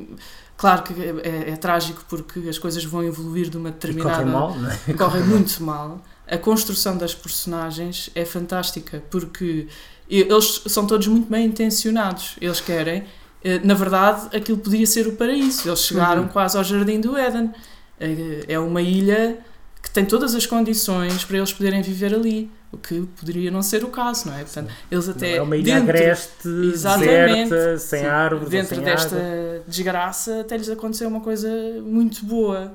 Claro 0.60 0.82
que 0.82 0.92
é, 0.92 1.52
é, 1.52 1.56
trágico 1.56 2.04
porque 2.06 2.40
as 2.40 2.58
coisas 2.58 2.84
vão 2.84 3.02
evoluir 3.02 3.48
de 3.48 3.56
uma 3.56 3.70
determinada. 3.70 4.18
correm 4.18 4.30
mal, 4.30 4.54
não 4.54 4.70
é? 4.70 4.76
Correm 4.92 5.22
muito 5.22 5.62
mal. 5.62 6.04
A 6.28 6.36
construção 6.36 6.98
das 6.98 7.14
personagens 7.14 8.10
é 8.14 8.26
fantástica 8.26 9.02
porque 9.10 9.68
eles 10.06 10.62
são 10.66 10.86
todos 10.86 11.06
muito 11.06 11.30
bem 11.30 11.46
intencionados. 11.46 12.36
Eles 12.42 12.60
querem. 12.60 13.04
Eh, 13.42 13.58
na 13.64 13.72
verdade, 13.72 14.36
aquilo 14.36 14.58
podia 14.58 14.86
ser 14.86 15.06
o 15.06 15.12
paraíso. 15.12 15.66
Eles 15.66 15.80
chegaram 15.80 16.24
uhum. 16.24 16.28
quase 16.28 16.58
ao 16.58 16.62
jardim 16.62 17.00
do 17.00 17.16
Éden. 17.16 17.50
É, 17.98 18.44
é 18.46 18.58
uma 18.58 18.82
ilha 18.82 19.38
que 19.82 19.90
tem 19.90 20.04
todas 20.04 20.34
as 20.34 20.46
condições 20.46 21.24
para 21.24 21.38
eles 21.38 21.52
poderem 21.52 21.82
viver 21.82 22.14
ali. 22.14 22.50
O 22.72 22.76
que 22.78 23.00
poderia 23.18 23.50
não 23.50 23.62
ser 23.62 23.82
o 23.82 23.88
caso, 23.88 24.28
não 24.28 24.36
é? 24.36 24.44
Portanto, 24.44 24.70
eles 24.90 25.08
até. 25.08 25.30
Não 25.32 25.36
é 25.38 25.42
uma 25.42 25.56
ilha 25.56 25.74
dentro- 25.74 25.88
agreste, 25.90 26.48
deserta, 26.48 27.78
sem 27.78 28.00
Sim, 28.00 28.06
árvores, 28.06 28.48
Dentro 28.48 28.74
sem 28.76 28.84
desta 28.84 29.16
água. 29.16 29.62
desgraça, 29.66 30.40
até 30.40 30.56
lhes 30.56 30.68
aconteceu 30.68 31.08
uma 31.08 31.20
coisa 31.20 31.48
muito 31.82 32.24
boa. 32.24 32.74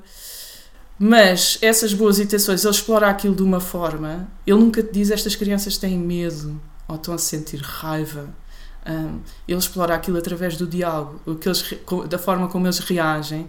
Mas 0.97 1.57
essas 1.61 1.93
boas 1.93 2.19
intenções, 2.19 2.63
ele 2.63 2.73
explora 2.73 3.07
aquilo 3.09 3.35
de 3.35 3.43
uma 3.43 3.59
forma. 3.59 4.27
Ele 4.47 4.59
nunca 4.59 4.81
te 4.81 4.91
diz 4.93 5.11
estas 5.11 5.35
crianças 5.35 5.77
têm 5.77 5.97
medo 5.97 6.59
ou 6.87 6.95
estão 6.95 7.13
a 7.13 7.17
sentir 7.17 7.59
raiva. 7.61 8.29
Hum, 8.87 9.19
ele 9.47 9.57
explora 9.57 9.95
aquilo 9.95 10.17
através 10.17 10.55
do 10.57 10.67
diálogo, 10.67 11.19
o 11.25 11.35
que 11.35 11.47
eles, 11.49 11.73
da 12.07 12.19
forma 12.19 12.47
como 12.47 12.67
eles 12.67 12.79
reagem 12.79 13.47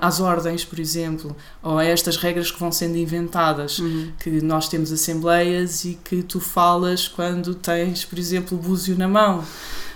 às 0.00 0.20
ordens, 0.20 0.64
por 0.64 0.78
exemplo, 0.80 1.36
ou 1.62 1.78
a 1.78 1.84
estas 1.84 2.16
regras 2.16 2.50
que 2.50 2.58
vão 2.58 2.72
sendo 2.72 2.96
inventadas 2.96 3.78
Uhum. 3.78 4.10
que 4.18 4.30
nós 4.40 4.68
temos 4.68 4.90
assembleias 4.90 5.84
e 5.84 5.98
que 6.02 6.22
tu 6.22 6.40
falas 6.40 7.06
quando 7.08 7.54
tens, 7.54 8.04
por 8.04 8.18
exemplo, 8.18 8.56
o 8.56 8.60
búzio 8.60 8.96
na 8.96 9.06
mão. 9.08 9.44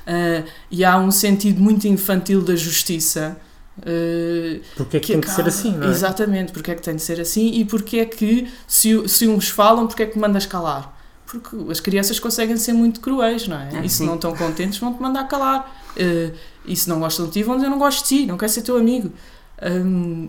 Ah, 0.06 0.42
e 0.70 0.84
há 0.84 0.98
um 0.98 1.10
sentido 1.10 1.60
muito 1.62 1.86
infantil 1.86 2.42
da 2.42 2.54
justiça. 2.56 3.36
ah, 3.80 4.60
Porque 4.76 4.96
é 4.96 5.00
que, 5.00 5.06
tem 5.12 5.20
que 5.20 5.26
ser 5.28 5.34
acaba- 5.42 5.48
assim, 5.48 5.76
não 5.76 5.86
é? 5.88 5.90
Exatamente, 5.90 6.52
porque 6.52 6.70
é 6.70 6.74
que 6.74 6.82
tem 6.82 6.96
de 6.96 7.02
ser 7.02 7.20
assim 7.20 7.50
e 7.54 7.64
porque 7.64 7.98
é 7.98 8.04
que, 8.04 8.48
se, 8.66 9.08
se 9.08 9.26
uns 9.28 9.48
falam, 9.48 9.86
porque 9.86 10.02
é 10.02 10.06
que 10.06 10.18
mandas 10.18 10.46
calar? 10.46 10.98
Porque 11.26 11.56
as 11.70 11.78
crianças 11.78 12.18
conseguem 12.18 12.56
ser 12.56 12.72
muito 12.72 13.00
cruéis, 13.00 13.46
não 13.46 13.56
é? 13.56 13.70
Ah, 13.74 13.84
e 13.84 13.88
se 13.88 14.02
não 14.02 14.16
estão 14.16 14.34
contentes, 14.36 14.78
vão-te 14.78 15.00
mandar 15.00 15.24
calar. 15.28 15.74
Ah, 15.96 16.32
e 16.66 16.74
se 16.76 16.88
não 16.88 16.98
gostam 17.00 17.26
de 17.26 17.32
ti, 17.32 17.42
vão 17.42 17.54
dizer: 17.54 17.66
Eu 17.68 17.70
não 17.70 17.78
gosto 17.78 18.02
de 18.02 18.08
ti, 18.22 18.26
não 18.26 18.36
quero 18.36 18.50
ser 18.52 18.62
teu 18.62 18.76
amigo. 18.76 19.12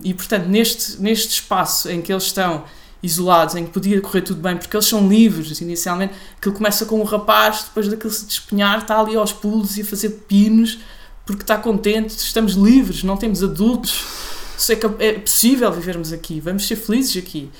E 0.02 0.14
portanto, 0.14 0.46
neste, 0.46 1.00
neste 1.00 1.34
espaço 1.34 1.90
em 1.90 2.02
que 2.02 2.12
eles 2.12 2.24
estão 2.24 2.64
isolados, 3.02 3.54
em 3.56 3.64
que 3.64 3.70
podia 3.70 4.00
correr 4.00 4.22
tudo 4.22 4.40
bem, 4.40 4.56
porque 4.56 4.76
eles 4.76 4.86
são 4.86 5.08
livres 5.08 5.60
inicialmente, 5.60 6.14
que 6.40 6.48
ele 6.48 6.56
começa 6.56 6.86
com 6.86 7.00
um 7.00 7.04
rapaz, 7.04 7.64
depois 7.64 7.88
daquele 7.88 8.12
se 8.12 8.26
despenhar, 8.26 8.78
está 8.78 9.00
ali 9.00 9.16
aos 9.16 9.32
pulos 9.32 9.76
e 9.76 9.82
a 9.82 9.84
fazer 9.84 10.10
pinos, 10.28 10.78
porque 11.26 11.42
está 11.42 11.56
contente, 11.56 12.10
estamos 12.10 12.52
livres, 12.54 13.02
não 13.02 13.16
temos 13.16 13.42
adultos, 13.42 14.04
se 14.56 14.74
é, 14.74 14.76
cap- 14.76 15.02
é 15.02 15.14
possível 15.14 15.72
vivermos 15.72 16.12
aqui, 16.12 16.40
vamos 16.40 16.66
ser 16.66 16.76
felizes 16.76 17.16
aqui. 17.16 17.50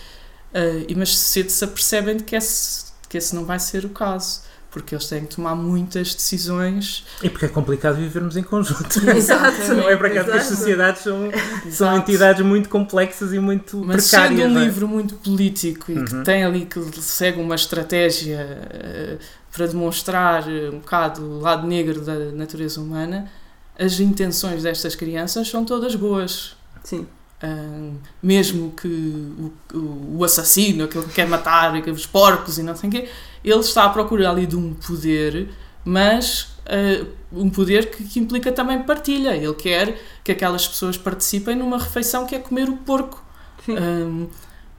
E 0.87 0.95
mas 0.95 1.17
cedo 1.17 1.49
se 1.51 1.65
apercebem 1.65 2.19
de 2.19 2.25
que 2.25 2.37
esse, 2.37 2.85
que 3.09 3.17
esse 3.19 3.35
não 3.35 3.45
vai 3.45 3.59
ser 3.59 3.85
o 3.85 3.89
caso. 3.89 4.43
Porque 4.73 4.95
eles 4.95 5.07
têm 5.07 5.27
que 5.27 5.37
tomar 5.37 5.55
muitas 5.55 6.15
decisões. 6.15 7.05
E 7.23 7.29
porque 7.29 7.45
é 7.45 7.49
complicado 7.49 7.97
vivermos 7.97 8.37
em 8.39 8.43
conjunto. 8.43 9.01
Exato. 9.15 9.75
não 9.75 9.87
é 9.89 9.97
para 9.97 10.09
cá 10.11 10.25
que 10.25 10.31
as 10.31 10.45
sociedades 10.47 11.03
são, 11.03 11.31
são 11.71 11.97
entidades 11.99 12.45
muito 12.45 12.71
complexas 12.71 13.35
e 13.35 13.39
muito 13.39 13.77
Mas 13.85 14.09
precárias. 14.09 14.41
sendo 14.41 14.55
um 14.55 14.61
é? 14.61 14.65
livro 14.65 14.89
muito 14.89 15.15
político 15.17 15.93
e 15.93 16.03
que 16.03 16.15
Uhum. 16.15 16.23
tem 16.25 16.43
ali 16.43 16.65
que 16.65 16.81
segue 17.03 17.39
uma 17.39 17.55
estratégia 17.55 18.39
eh, 18.73 19.19
para 19.55 19.67
demonstrar 19.67 20.49
eh, 20.49 20.71
um 20.71 20.79
bocado 20.79 21.23
o 21.23 21.41
lado 21.41 21.67
negro 21.67 22.01
da 22.01 22.15
natureza 22.33 22.81
humana, 22.81 23.31
as 23.79 24.01
intenções 24.01 24.63
destas 24.63 24.95
crianças 24.95 25.49
são 25.49 25.67
todas 25.67 25.95
boas. 25.95 26.57
Sim. 26.83 27.07
Ah, 27.43 27.91
mesmo 28.23 28.73
que 28.81 28.87
o, 28.89 29.53
o, 29.77 30.19
o 30.19 30.25
assassino, 30.25 30.85
aquele 30.85 31.05
que 31.07 31.13
quer 31.13 31.27
matar 31.27 31.75
os 31.89 32.07
porcos 32.07 32.57
e 32.57 32.63
não 32.63 32.77
sei 32.77 32.89
o 32.89 32.93
quê, 32.93 33.09
ele 33.45 33.61
está 33.61 33.85
à 33.85 33.89
procura 33.89 34.31
ali 34.31 34.47
de 34.47 34.57
um 34.57 34.75
poder, 34.75 35.49
mas 35.85 36.53
ah, 36.67 37.05
um 37.33 37.51
poder 37.51 37.91
que, 37.91 38.05
que 38.05 38.21
implica 38.21 38.53
também 38.53 38.83
partilha. 38.83 39.35
Ele 39.35 39.55
quer 39.55 39.99
que 40.23 40.33
aquelas 40.33 40.67
pessoas 40.67 40.97
participem 40.97 41.57
numa 41.57 41.79
refeição 41.79 42.27
que 42.27 42.35
é 42.35 42.39
comer 42.39 42.69
o 42.69 42.77
porco. 42.77 43.23
Hum, 43.69 44.29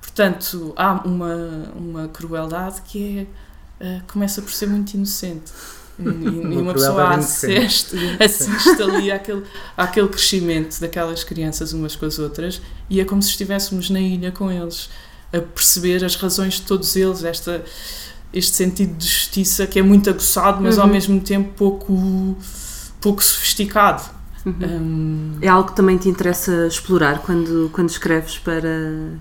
portanto, 0.02 0.74
há 0.76 0.94
uma, 1.06 1.72
uma 1.76 2.08
crueldade 2.08 2.82
que 2.84 3.20
é, 3.20 3.86
eh, 3.86 4.02
começa 4.12 4.42
por 4.42 4.52
ser 4.52 4.68
muito 4.68 4.94
inocente. 4.94 5.52
E, 6.00 6.04
e 6.04 6.08
Uma 6.58 6.74
pessoa 6.74 7.16
assiste, 7.16 7.96
assiste 8.20 8.82
ali 8.82 9.12
àquele, 9.12 9.44
àquele 9.78 10.08
crescimento 10.08 10.80
daquelas 10.80 11.24
crianças 11.24 11.74
umas 11.74 11.96
com 11.96 12.06
as 12.06 12.18
outras 12.20 12.62
e 12.90 13.00
é 13.00 13.06
como 13.06 13.22
se 13.22 13.30
estivéssemos 13.30 13.90
na 13.90 14.00
ilha 14.00 14.32
com 14.32 14.52
eles, 14.52 14.90
a 15.32 15.40
perceber 15.40 16.04
as 16.04 16.16
razões 16.16 16.56
de 16.56 16.64
todos 16.64 16.96
eles, 16.96 17.24
esta, 17.24 17.64
este 18.34 18.56
sentido 18.56 18.96
de 18.98 19.06
justiça 19.08 19.68
que 19.68 19.78
é 19.80 19.82
muito 19.84 20.10
aguçado, 20.10 20.62
mas 20.62 20.78
ao 20.80 20.86
Uhum. 20.88 20.92
mesmo 20.94 21.20
tempo 21.22 21.54
pouco, 21.56 22.36
pouco 23.00 23.24
sofisticado. 23.24 24.04
Uhum. 24.46 24.54
Hum, 24.62 25.38
É 25.42 25.48
algo 25.48 25.70
que 25.70 25.76
também 25.76 25.98
te 25.98 26.10
interessa 26.10 26.68
explorar 26.68 27.20
quando, 27.20 27.70
quando 27.72 27.90
escreves 27.90 28.38
para, 28.40 29.14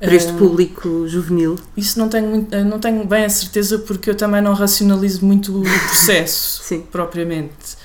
para 0.00 0.14
este 0.14 0.32
hum, 0.32 0.36
público 0.36 1.06
juvenil. 1.06 1.56
Isso 1.76 1.98
não 1.98 2.08
tenho, 2.08 2.28
muito- 2.28 2.56
não 2.64 2.78
tenho 2.80 3.04
bem 3.06 3.24
a 3.24 3.30
certeza 3.30 3.78
porque 3.78 4.10
eu 4.10 4.14
também 4.16 4.40
não 4.42 4.52
racionalizo 4.54 5.24
muito 5.24 5.56
o 5.60 5.62
processo 5.88 6.62
Sim. 6.64 6.80
propriamente. 6.90 7.76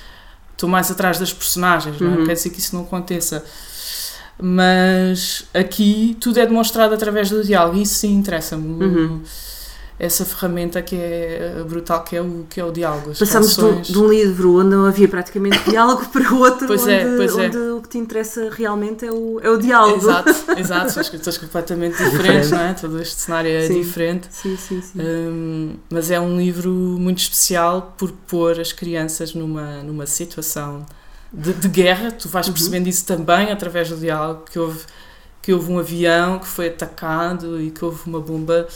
Estou 0.52 0.68
mais 0.68 0.90
atrás 0.90 1.18
das 1.18 1.32
personagens, 1.32 1.98
não 2.00 2.12
é? 2.12 2.16
Uhum. 2.18 2.26
Quer 2.26 2.34
dizer 2.34 2.50
que 2.50 2.58
isso 2.58 2.74
não 2.74 2.82
aconteça. 2.82 3.44
Mas 4.42 5.44
aqui 5.54 6.16
tudo 6.20 6.38
é 6.40 6.46
demonstrado 6.46 6.94
através 6.94 7.28
do 7.30 7.44
diálogo 7.44 7.76
e 7.78 7.82
isso 7.82 7.94
sim 7.94 8.14
interessa-me. 8.14 8.82
Uhum. 8.84 9.20
Essa 10.02 10.24
ferramenta 10.24 10.80
que 10.80 10.96
é 10.96 11.62
brutal, 11.68 12.02
que 12.02 12.16
é 12.16 12.22
o, 12.22 12.46
que 12.48 12.58
é 12.58 12.64
o 12.64 12.72
diálogo. 12.72 13.10
As 13.10 13.18
Passamos 13.18 13.54
de 13.54 13.62
um, 13.62 13.82
de 13.82 13.98
um 13.98 14.08
livro 14.08 14.58
onde 14.58 14.70
não 14.74 14.86
havia 14.86 15.06
praticamente 15.06 15.58
diálogo 15.68 16.06
para 16.06 16.32
outro, 16.32 16.66
Pois 16.66 16.82
onde, 16.84 16.92
é, 16.92 17.16
pois 17.16 17.36
é. 17.36 17.46
onde 17.48 17.58
o 17.58 17.82
que 17.82 17.88
te 17.90 17.98
interessa 17.98 18.48
realmente 18.50 19.04
é 19.04 19.12
o, 19.12 19.38
é 19.42 19.50
o 19.50 19.58
diálogo. 19.58 19.98
Exato, 19.98 20.30
exato. 20.58 20.92
São 20.92 21.02
escritores 21.02 21.36
completamente 21.36 22.02
diferentes, 22.02 22.50
não 22.50 22.60
é? 22.60 22.72
Todo 22.72 22.98
este 23.02 23.20
cenário 23.20 23.50
é 23.50 23.66
Sim. 23.66 23.74
diferente. 23.82 24.28
Sim, 24.30 24.56
sim, 24.56 24.80
sim. 24.80 24.98
Hum, 24.98 25.74
mas 25.90 26.10
é 26.10 26.18
um 26.18 26.38
livro 26.38 26.70
muito 26.70 27.18
especial 27.18 27.94
por 27.98 28.10
pôr 28.26 28.58
as 28.58 28.72
crianças 28.72 29.34
numa, 29.34 29.82
numa 29.82 30.06
situação 30.06 30.86
de, 31.30 31.52
de 31.52 31.68
guerra. 31.68 32.10
Tu 32.10 32.26
vais 32.26 32.46
Uhum. 32.46 32.54
percebendo 32.54 32.88
isso 32.88 33.04
também 33.04 33.52
através 33.52 33.90
do 33.90 33.96
diálogo, 33.98 34.44
que 34.50 34.58
houve, 34.58 34.80
que 35.42 35.52
houve 35.52 35.70
um 35.70 35.78
avião 35.78 36.38
que 36.38 36.46
foi 36.46 36.68
atacado 36.68 37.60
e 37.60 37.70
que 37.70 37.84
houve 37.84 38.00
uma 38.08 38.18
bomba 38.18 38.66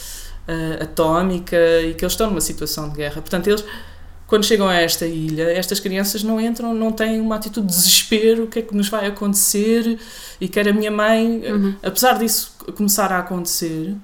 ah, 0.49 0.85
atómica 0.85 1.57
e 1.83 1.95
que 1.95 2.05
eles 2.05 2.13
estão 2.13 2.29
numa 2.29 2.41
situação 2.41 2.89
de 2.89 2.97
guerra. 2.97 3.21
Portanto, 3.21 3.49
eles, 3.49 3.65
quando 4.27 4.45
chegam 4.45 4.69
a 4.69 4.75
esta 4.75 5.07
ilha, 5.07 5.45
estas 5.53 5.81
crianças 5.81 6.23
não 6.23 6.41
entram, 6.41 6.75
não 6.75 6.91
têm 6.93 7.21
uma 7.21 7.37
atitude 7.37 7.67
de 7.67 7.75
desespero, 7.75 8.45
o 8.45 8.47
que 8.47 8.59
é 8.61 8.63
que 8.63 8.75
nos 8.75 8.89
vai 8.89 9.07
acontecer, 9.07 9.99
e 10.41 10.49
quer 10.49 10.69
a 10.69 10.73
minha 10.73 10.91
mãe, 10.91 11.43
Uhum. 11.51 11.75
apesar 11.83 12.19
disso 12.19 12.53
começar 12.77 13.13
a 13.13 13.19
acontecer, 13.19 13.95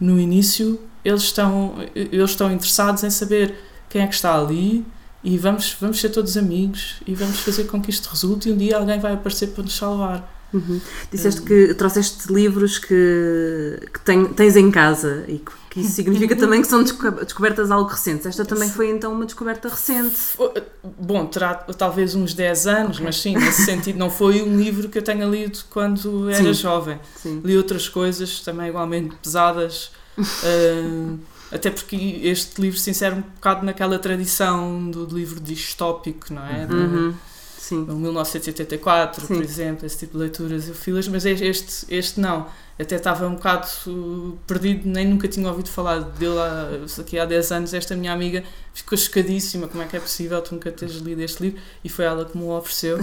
no 0.00 0.18
início 0.18 0.80
eles 1.04 1.22
estão, 1.22 1.74
eles 1.94 2.30
estão 2.30 2.50
interessados 2.50 3.04
em 3.04 3.10
saber 3.10 3.54
quem 3.90 4.02
é 4.02 4.06
que 4.06 4.14
está 4.14 4.36
ali 4.38 4.84
e 5.22 5.36
vamos, 5.38 5.76
vamos 5.80 6.00
ser 6.00 6.08
todos 6.10 6.36
amigos 6.36 6.96
e 7.06 7.14
vamos 7.14 7.40
fazer 7.40 7.64
com 7.64 7.80
que 7.80 7.90
isto 7.90 8.08
resulte 8.08 8.48
e 8.48 8.52
um 8.52 8.56
dia 8.56 8.76
alguém 8.78 8.98
vai 8.98 9.12
aparecer 9.12 9.48
para 9.48 9.62
nos 9.62 9.76
salvar. 9.76 10.33
Uhum. 10.54 10.80
Disseste 11.10 11.42
que 11.42 11.74
trouxeste 11.74 12.32
livros 12.32 12.78
que, 12.78 13.80
que 13.92 14.00
ten- 14.00 14.26
tens 14.26 14.54
em 14.56 14.70
casa 14.70 15.24
e 15.26 15.38
que, 15.38 15.52
que 15.70 15.80
isso 15.80 15.90
significa 15.92 16.36
também 16.36 16.62
que 16.62 16.68
são 16.68 16.82
desco- 16.82 17.10
descobertas 17.10 17.70
algo 17.72 17.90
recentes. 17.90 18.24
Esta 18.26 18.44
também 18.44 18.70
foi 18.70 18.88
então 18.88 19.12
uma 19.12 19.24
descoberta 19.26 19.68
recente. 19.68 20.14
Bom, 20.98 21.26
terá 21.26 21.54
talvez 21.54 22.14
uns 22.14 22.32
10 22.34 22.66
anos, 22.68 22.96
Ok. 22.96 23.04
mas 23.06 23.20
sim, 23.20 23.34
nesse 23.36 23.64
sentido, 23.64 23.98
não 23.98 24.08
foi 24.08 24.42
um 24.42 24.56
livro 24.56 24.88
que 24.88 24.96
eu 24.98 25.02
tenha 25.02 25.26
lido 25.26 25.58
quando 25.70 26.30
era 26.30 26.42
Sim. 26.44 26.54
jovem. 26.54 27.00
Sim. 27.16 27.40
Li 27.44 27.56
outras 27.56 27.88
coisas 27.88 28.40
também 28.40 28.68
igualmente 28.68 29.16
pesadas, 29.22 29.90
ah, 30.18 31.16
até 31.52 31.70
porque 31.70 31.96
este 32.22 32.60
livro 32.60 32.78
se 32.78 32.90
insere 32.90 33.14
um 33.16 33.20
bocado 33.20 33.64
naquela 33.66 33.98
tradição 33.98 34.90
do 34.90 35.04
livro 35.06 35.40
distópico, 35.40 36.32
não 36.32 36.46
é? 36.46 36.66
De- 36.66 36.74
Uhum. 36.74 37.14
Sim. 37.68 37.86
o 37.88 37.94
1984, 37.96 39.26
Sim. 39.26 39.34
por 39.34 39.42
exemplo, 39.42 39.86
esse 39.86 39.98
tipo 39.98 40.12
de 40.12 40.18
leituras 40.18 40.68
eu 40.68 40.74
filas, 40.74 41.08
mas 41.08 41.24
este, 41.24 41.86
este 41.88 42.20
não. 42.20 42.46
Até 42.76 42.96
estava 42.96 43.28
um 43.28 43.36
bocado 43.36 43.68
perdido, 44.48 44.88
nem 44.88 45.06
nunca 45.06 45.28
tinha 45.28 45.48
ouvido 45.48 45.68
falar 45.70 46.00
dele 46.00 46.36
há, 46.40 46.70
aqui 47.00 47.16
há 47.16 47.24
10 47.24 47.52
anos. 47.52 47.72
Esta 47.72 47.94
minha 47.94 48.12
amiga 48.12 48.42
ficou 48.72 48.98
chocadíssima: 48.98 49.68
como 49.68 49.80
é 49.84 49.86
que 49.86 49.96
é 49.96 50.00
possível 50.00 50.42
tu 50.42 50.54
nunca 50.56 50.72
teres 50.72 50.96
lido 50.96 51.20
este 51.22 51.40
livro? 51.40 51.60
E 51.84 51.88
foi 51.88 52.04
ela 52.04 52.24
que 52.24 52.36
me 52.36 52.42
o 52.42 52.48
ofereceu. 52.50 52.98
Uh, 52.98 53.02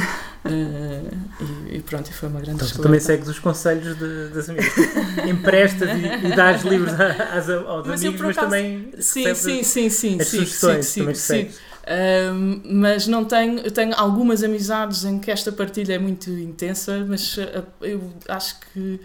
e, 1.71 1.77
e 1.77 1.81
pronto, 1.81 2.09
e 2.09 2.13
foi 2.13 2.27
uma 2.27 2.41
grande 2.41 2.63
Então 2.63 2.67
tu 2.75 2.81
também 2.81 2.99
segues 2.99 3.29
os 3.29 3.39
conselhos 3.39 3.97
de- 3.97 4.27
das 4.33 4.49
amigas. 4.49 4.73
Emprestas 5.29 5.89
e, 5.89 6.27
e 6.27 6.35
dás 6.35 6.63
livros 6.63 6.93
a- 6.99 7.37
às, 7.37 7.49
aos 7.49 7.87
Mas 7.87 8.03
eu, 8.03 8.09
amigos, 8.09 8.27
mas 8.27 8.35
também 8.35 8.91
Sim, 8.99 9.23
recebes 9.23 9.37
sim, 9.37 9.63
sim, 9.63 9.89
sim. 9.89 10.17
as 10.19 10.27
sim, 10.27 10.37
sugestões. 10.39 10.85
sim, 10.85 10.99
também 10.99 11.15
sim, 11.15 11.21
segues. 11.21 11.70
Um, 11.87 12.61
mas 12.63 13.07
não 13.07 13.25
tenho, 13.25 13.59
eu 13.59 13.71
tenho 13.71 13.95
algumas 13.95 14.43
amizades 14.43 15.03
em 15.03 15.17
que 15.17 15.31
esta 15.31 15.51
partilha 15.51 15.93
é 15.93 15.99
muito 15.99 16.29
intensa, 16.29 17.03
mas 17.07 17.37
uh, 17.37 17.65
eu 17.81 18.13
acho 18.27 18.59
que 18.59 18.99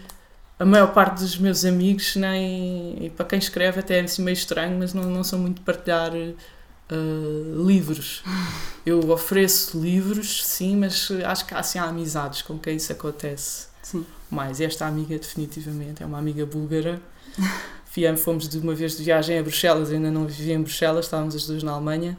a 0.59 0.65
maior 0.65 0.93
parte 0.93 1.19
dos 1.19 1.37
meus 1.37 1.65
amigos, 1.65 2.15
nem 2.15 3.05
e 3.05 3.09
para 3.09 3.25
quem 3.25 3.39
escreve 3.39 3.79
até 3.79 3.99
é 3.99 4.01
assim 4.01 4.21
meio 4.21 4.33
estranho, 4.33 4.77
mas 4.77 4.93
não, 4.93 5.03
não 5.03 5.23
são 5.23 5.39
muito 5.39 5.61
partilhar 5.61 6.11
uh, 6.13 7.65
livros. 7.67 8.23
Eu 8.85 9.09
ofereço 9.09 9.79
livros, 9.79 10.45
sim, 10.45 10.77
mas 10.77 11.09
acho 11.25 11.45
que 11.45 11.53
assim 11.53 11.77
há 11.77 11.83
amizades 11.83 12.41
com 12.41 12.57
quem 12.57 12.77
isso 12.77 12.91
acontece. 12.91 13.67
Sim. 13.81 14.05
mais. 14.29 14.59
Esta 14.59 14.85
amiga, 14.85 15.17
definitivamente, 15.17 16.03
é 16.03 16.05
uma 16.05 16.17
amiga 16.17 16.45
búlgara. 16.45 17.01
Viemos, 17.93 18.21
fomos 18.21 18.47
de 18.47 18.59
uma 18.59 18.75
vez 18.75 18.95
de 18.95 19.03
viagem 19.03 19.39
a 19.39 19.41
Bruxelas, 19.41 19.91
ainda 19.91 20.11
não 20.11 20.27
vivia 20.27 20.53
em 20.53 20.61
Bruxelas, 20.61 21.05
estávamos 21.05 21.35
as 21.35 21.47
duas 21.47 21.63
na 21.63 21.71
Alemanha. 21.71 22.17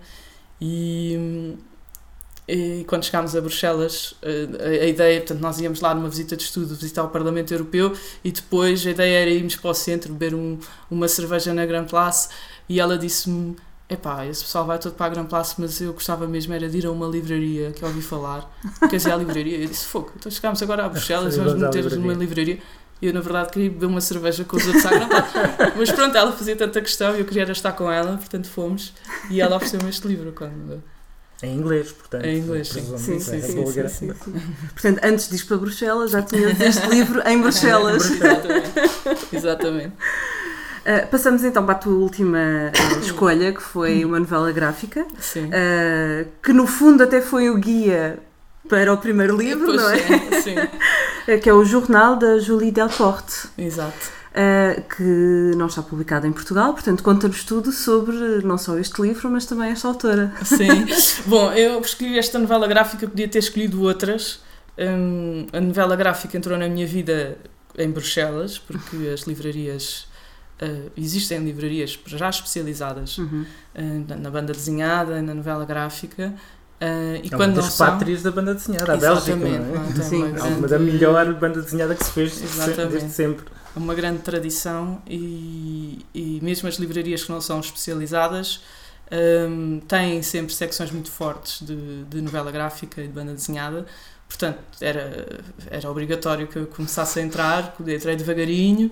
E, 0.60 1.56
e 2.46 2.84
quando 2.88 3.04
chegámos 3.04 3.36
a 3.36 3.40
Bruxelas, 3.40 4.14
a, 4.22 4.64
a 4.68 4.86
ideia, 4.86 5.20
portanto, 5.20 5.40
nós 5.40 5.60
íamos 5.60 5.80
lá 5.80 5.94
numa 5.94 6.08
visita 6.08 6.36
de 6.36 6.42
estudo, 6.42 6.74
visitar 6.74 7.04
o 7.04 7.08
Parlamento 7.08 7.52
Europeu 7.52 7.92
e 8.24 8.32
depois 8.32 8.86
a 8.86 8.90
ideia 8.90 9.22
era 9.22 9.30
irmos 9.30 9.56
para 9.56 9.70
o 9.70 9.74
centro, 9.74 10.12
beber 10.12 10.34
um, 10.34 10.58
uma 10.90 11.08
cerveja 11.08 11.52
na 11.52 11.66
Grand 11.66 11.86
Place 11.86 12.28
e 12.68 12.80
ela 12.80 12.98
disse-me 12.98 13.56
epá, 13.88 14.26
esse 14.26 14.44
pessoal 14.44 14.66
vai 14.66 14.78
todo 14.78 14.94
para 14.94 15.06
a 15.06 15.08
Grand 15.08 15.26
Place, 15.26 15.54
mas 15.58 15.80
eu 15.80 15.92
gostava 15.92 16.26
mesmo 16.26 16.52
era 16.52 16.68
de 16.68 16.78
ir 16.78 16.86
a 16.86 16.90
uma 16.90 17.06
livraria 17.06 17.72
que 17.72 17.82
eu 17.82 17.88
ouvi 17.88 18.02
falar. 18.02 18.50
Quer 18.80 18.96
dizer, 18.96 19.12
a 19.12 19.16
livraria. 19.16 19.58
Eu 19.58 19.66
disse, 19.66 19.86
fogo, 19.86 20.12
então 20.14 20.30
chegámos 20.30 20.62
agora 20.62 20.84
a 20.84 20.88
Bruxelas, 20.90 21.34
Sim, 21.34 21.40
vamos 21.40 21.54
vamos 21.54 21.76
à 21.76 21.80
meter 21.80 21.98
numa 21.98 22.12
livraria. 22.12 22.58
E 23.00 23.06
eu, 23.06 23.14
na 23.14 23.20
verdade, 23.20 23.50
queria 23.50 23.70
beber 23.70 23.86
uma 23.86 24.00
cerveja 24.00 24.44
com 24.44 24.56
os 24.56 24.66
outros 24.66 24.84
à. 24.86 24.90
Mas 25.76 25.90
pronto, 25.90 26.16
ela 26.16 26.32
fazia 26.32 26.56
tanta 26.56 26.80
questão 26.80 27.14
e 27.14 27.20
eu 27.20 27.24
queria 27.24 27.44
estar 27.50 27.72
com 27.72 27.90
ela, 27.90 28.16
portanto 28.16 28.48
fomos. 28.48 28.92
E 29.30 29.40
ela 29.40 29.56
ofereceu-me 29.56 29.88
este 29.88 30.06
livro 30.08 30.32
quando... 30.32 30.82
Em 31.40 31.54
inglês, 31.54 31.92
portanto. 31.92 32.24
Em 32.24 32.38
inglês, 32.38 32.68
sim. 32.68 32.80
Sim, 32.98 33.20
sim, 33.20 33.40
sim, 33.40 33.88
sim. 33.88 34.12
Portanto, 34.74 35.00
antes 35.04 35.28
de 35.28 35.36
ir 35.36 35.44
para 35.44 35.56
Bruxelas, 35.56 36.10
já 36.10 36.20
tinha 36.20 36.48
este 36.48 36.88
livro 36.88 37.22
em 37.24 37.40
Bruxelas. 37.40 38.10
Exatamente. 38.10 38.70
Exatamente. 39.32 39.92
Uh, 40.88 41.06
passamos 41.10 41.44
então 41.44 41.64
para 41.64 41.74
a 41.74 41.78
tua 41.78 41.92
última 41.92 42.38
uh, 42.38 43.00
escolha, 43.00 43.52
que 43.52 43.62
foi 43.62 44.04
uma 44.04 44.18
novela 44.18 44.50
gráfica, 44.50 45.06
Sim. 45.20 45.44
uh, 45.46 46.26
que 46.42 46.52
no 46.52 46.66
fundo 46.66 47.02
até 47.04 47.20
foi 47.20 47.50
o 47.50 47.56
guia 47.56 48.18
para 48.68 48.92
o 48.92 48.96
primeiro 48.96 49.36
livro, 49.36 49.66
Pois 49.66 49.76
não 49.76 49.90
é? 49.90 49.98
é, 49.98 50.40
Sim, 50.40 50.54
Que 51.36 51.50
é 51.50 51.52
o 51.52 51.64
Jornal 51.64 52.16
da 52.16 52.38
Julie 52.38 52.70
Delporte, 52.70 53.48
exato. 53.58 54.10
uh, 54.32 54.80
que 54.96 55.52
não 55.56 55.66
está 55.66 55.82
publicado 55.82 56.26
em 56.26 56.32
Portugal, 56.32 56.72
portanto 56.72 57.02
conta-nos 57.02 57.44
tudo 57.44 57.70
sobre 57.70 58.16
não 58.44 58.56
só 58.56 58.78
este 58.78 59.02
livro, 59.02 59.30
mas 59.30 59.44
também 59.44 59.70
esta 59.70 59.88
autora. 59.88 60.32
Sim. 60.44 60.86
Bom, 61.26 61.52
eu 61.52 61.80
escolhi 61.80 62.18
esta 62.18 62.38
novela 62.38 62.66
gráfica, 62.66 63.06
podia 63.06 63.28
ter 63.28 63.40
escolhido 63.40 63.82
outras. 63.82 64.40
Hum, 64.78 65.46
a 65.52 65.60
novela 65.60 65.96
gráfica 65.96 66.36
entrou 66.36 66.56
na 66.56 66.68
minha 66.68 66.86
vida 66.86 67.36
em 67.76 67.90
Bruxelas, 67.90 68.58
porque 68.58 68.96
as 69.12 69.22
livrarias. 69.22 70.06
ah, 70.60 70.88
existem 70.96 71.38
livrarias 71.44 71.96
já 72.06 72.28
especializadas 72.28 73.18
Uhum. 73.18 73.44
na- 74.08 74.16
na 74.16 74.30
banda 74.30 74.52
desenhada, 74.52 75.20
na 75.22 75.32
novela 75.34 75.64
gráfica. 75.64 76.32
Ah, 76.80 77.20
e 77.22 77.26
É 77.26 77.30
uma 77.30 77.36
quando 77.36 77.56
não 77.56 77.62
das 77.62 77.72
são, 77.72 77.86
pátrias 77.86 78.22
da 78.22 78.30
banda 78.30 78.54
desenhada, 78.54 78.92
a 78.92 78.96
Bélgica, 78.96 79.32
é? 79.46 79.98
é? 79.98 80.02
Sim. 80.02 80.16
uma 80.22 80.26
É 80.26 80.28
É 80.28 80.32
grande- 80.32 80.58
uma 80.58 80.68
da 80.68 80.78
melhor 80.78 81.34
banda 81.34 81.60
desenhada 81.62 81.94
que 81.94 82.04
se 82.04 82.10
fez 82.12 82.42
Exatamente. 82.42 82.90
desde 82.92 83.10
sempre. 83.10 83.44
uma 83.76 83.94
grande 83.94 84.18
tradição 84.20 85.00
e, 85.06 86.04
e 86.14 86.40
mesmo 86.42 86.68
as 86.68 86.76
livrarias 86.76 87.24
que 87.24 87.30
não 87.30 87.40
são 87.40 87.60
especializadas 87.60 88.60
hum, 89.48 89.80
têm 89.88 90.22
sempre 90.22 90.52
secções 90.54 90.90
muito 90.90 91.10
fortes 91.10 91.64
de, 91.66 92.04
de 92.04 92.20
novela 92.20 92.50
gráfica 92.50 93.00
e 93.00 93.06
de 93.06 93.12
banda 93.12 93.32
desenhada. 93.32 93.86
Portanto, 94.28 94.58
era, 94.80 95.40
era 95.70 95.90
obrigatório 95.90 96.46
que 96.46 96.56
eu 96.56 96.66
começasse 96.66 97.18
a 97.18 97.22
entrar, 97.22 97.74
entrei 97.80 98.14
devagarinho. 98.14 98.90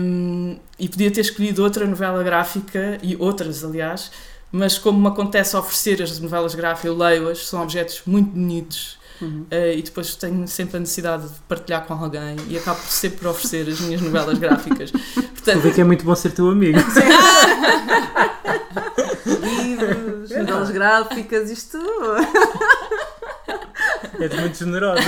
hum, 0.00 0.58
e 0.78 0.88
podia 0.88 1.10
ter 1.10 1.20
escolhido 1.20 1.62
outra 1.62 1.86
novela 1.86 2.22
gráfica, 2.22 2.98
e 3.02 3.16
outras, 3.16 3.64
aliás, 3.64 4.10
mas 4.50 4.78
como 4.78 5.00
me 5.00 5.08
acontece 5.08 5.56
oferecer 5.56 6.02
as 6.02 6.18
novelas 6.18 6.54
gráficas, 6.54 6.84
eu 6.84 6.96
leio-as, 6.96 7.46
são 7.46 7.62
objetos 7.62 8.02
muito 8.06 8.30
bonitos 8.30 8.98
Uhum. 9.20 9.46
Uh, 9.50 9.76
e 9.76 9.82
depois 9.82 10.14
tenho 10.14 10.46
sempre 10.46 10.76
a 10.76 10.80
necessidade 10.80 11.28
de 11.28 11.34
partilhar 11.48 11.84
com 11.86 11.94
alguém 11.94 12.36
e 12.48 12.56
acabo 12.56 12.80
por 12.80 12.90
sempre 12.90 13.26
oferecer 13.26 13.68
as 13.68 13.80
minhas 13.80 14.00
novelas 14.00 14.38
gráficas. 14.38 14.92
Portanto, 15.34 15.60
vê 15.60 15.72
que 15.72 15.80
é 15.80 15.84
muito 15.84 16.04
bom 16.04 16.14
ser 16.14 16.30
teu 16.30 16.48
amigo. 16.48 16.78
Livros, 19.26 20.30
novelas 20.30 20.70
gráficas, 20.70 21.50
isto. 21.50 21.78
És 24.20 24.40
muito 24.40 24.58
generosa. 24.58 25.00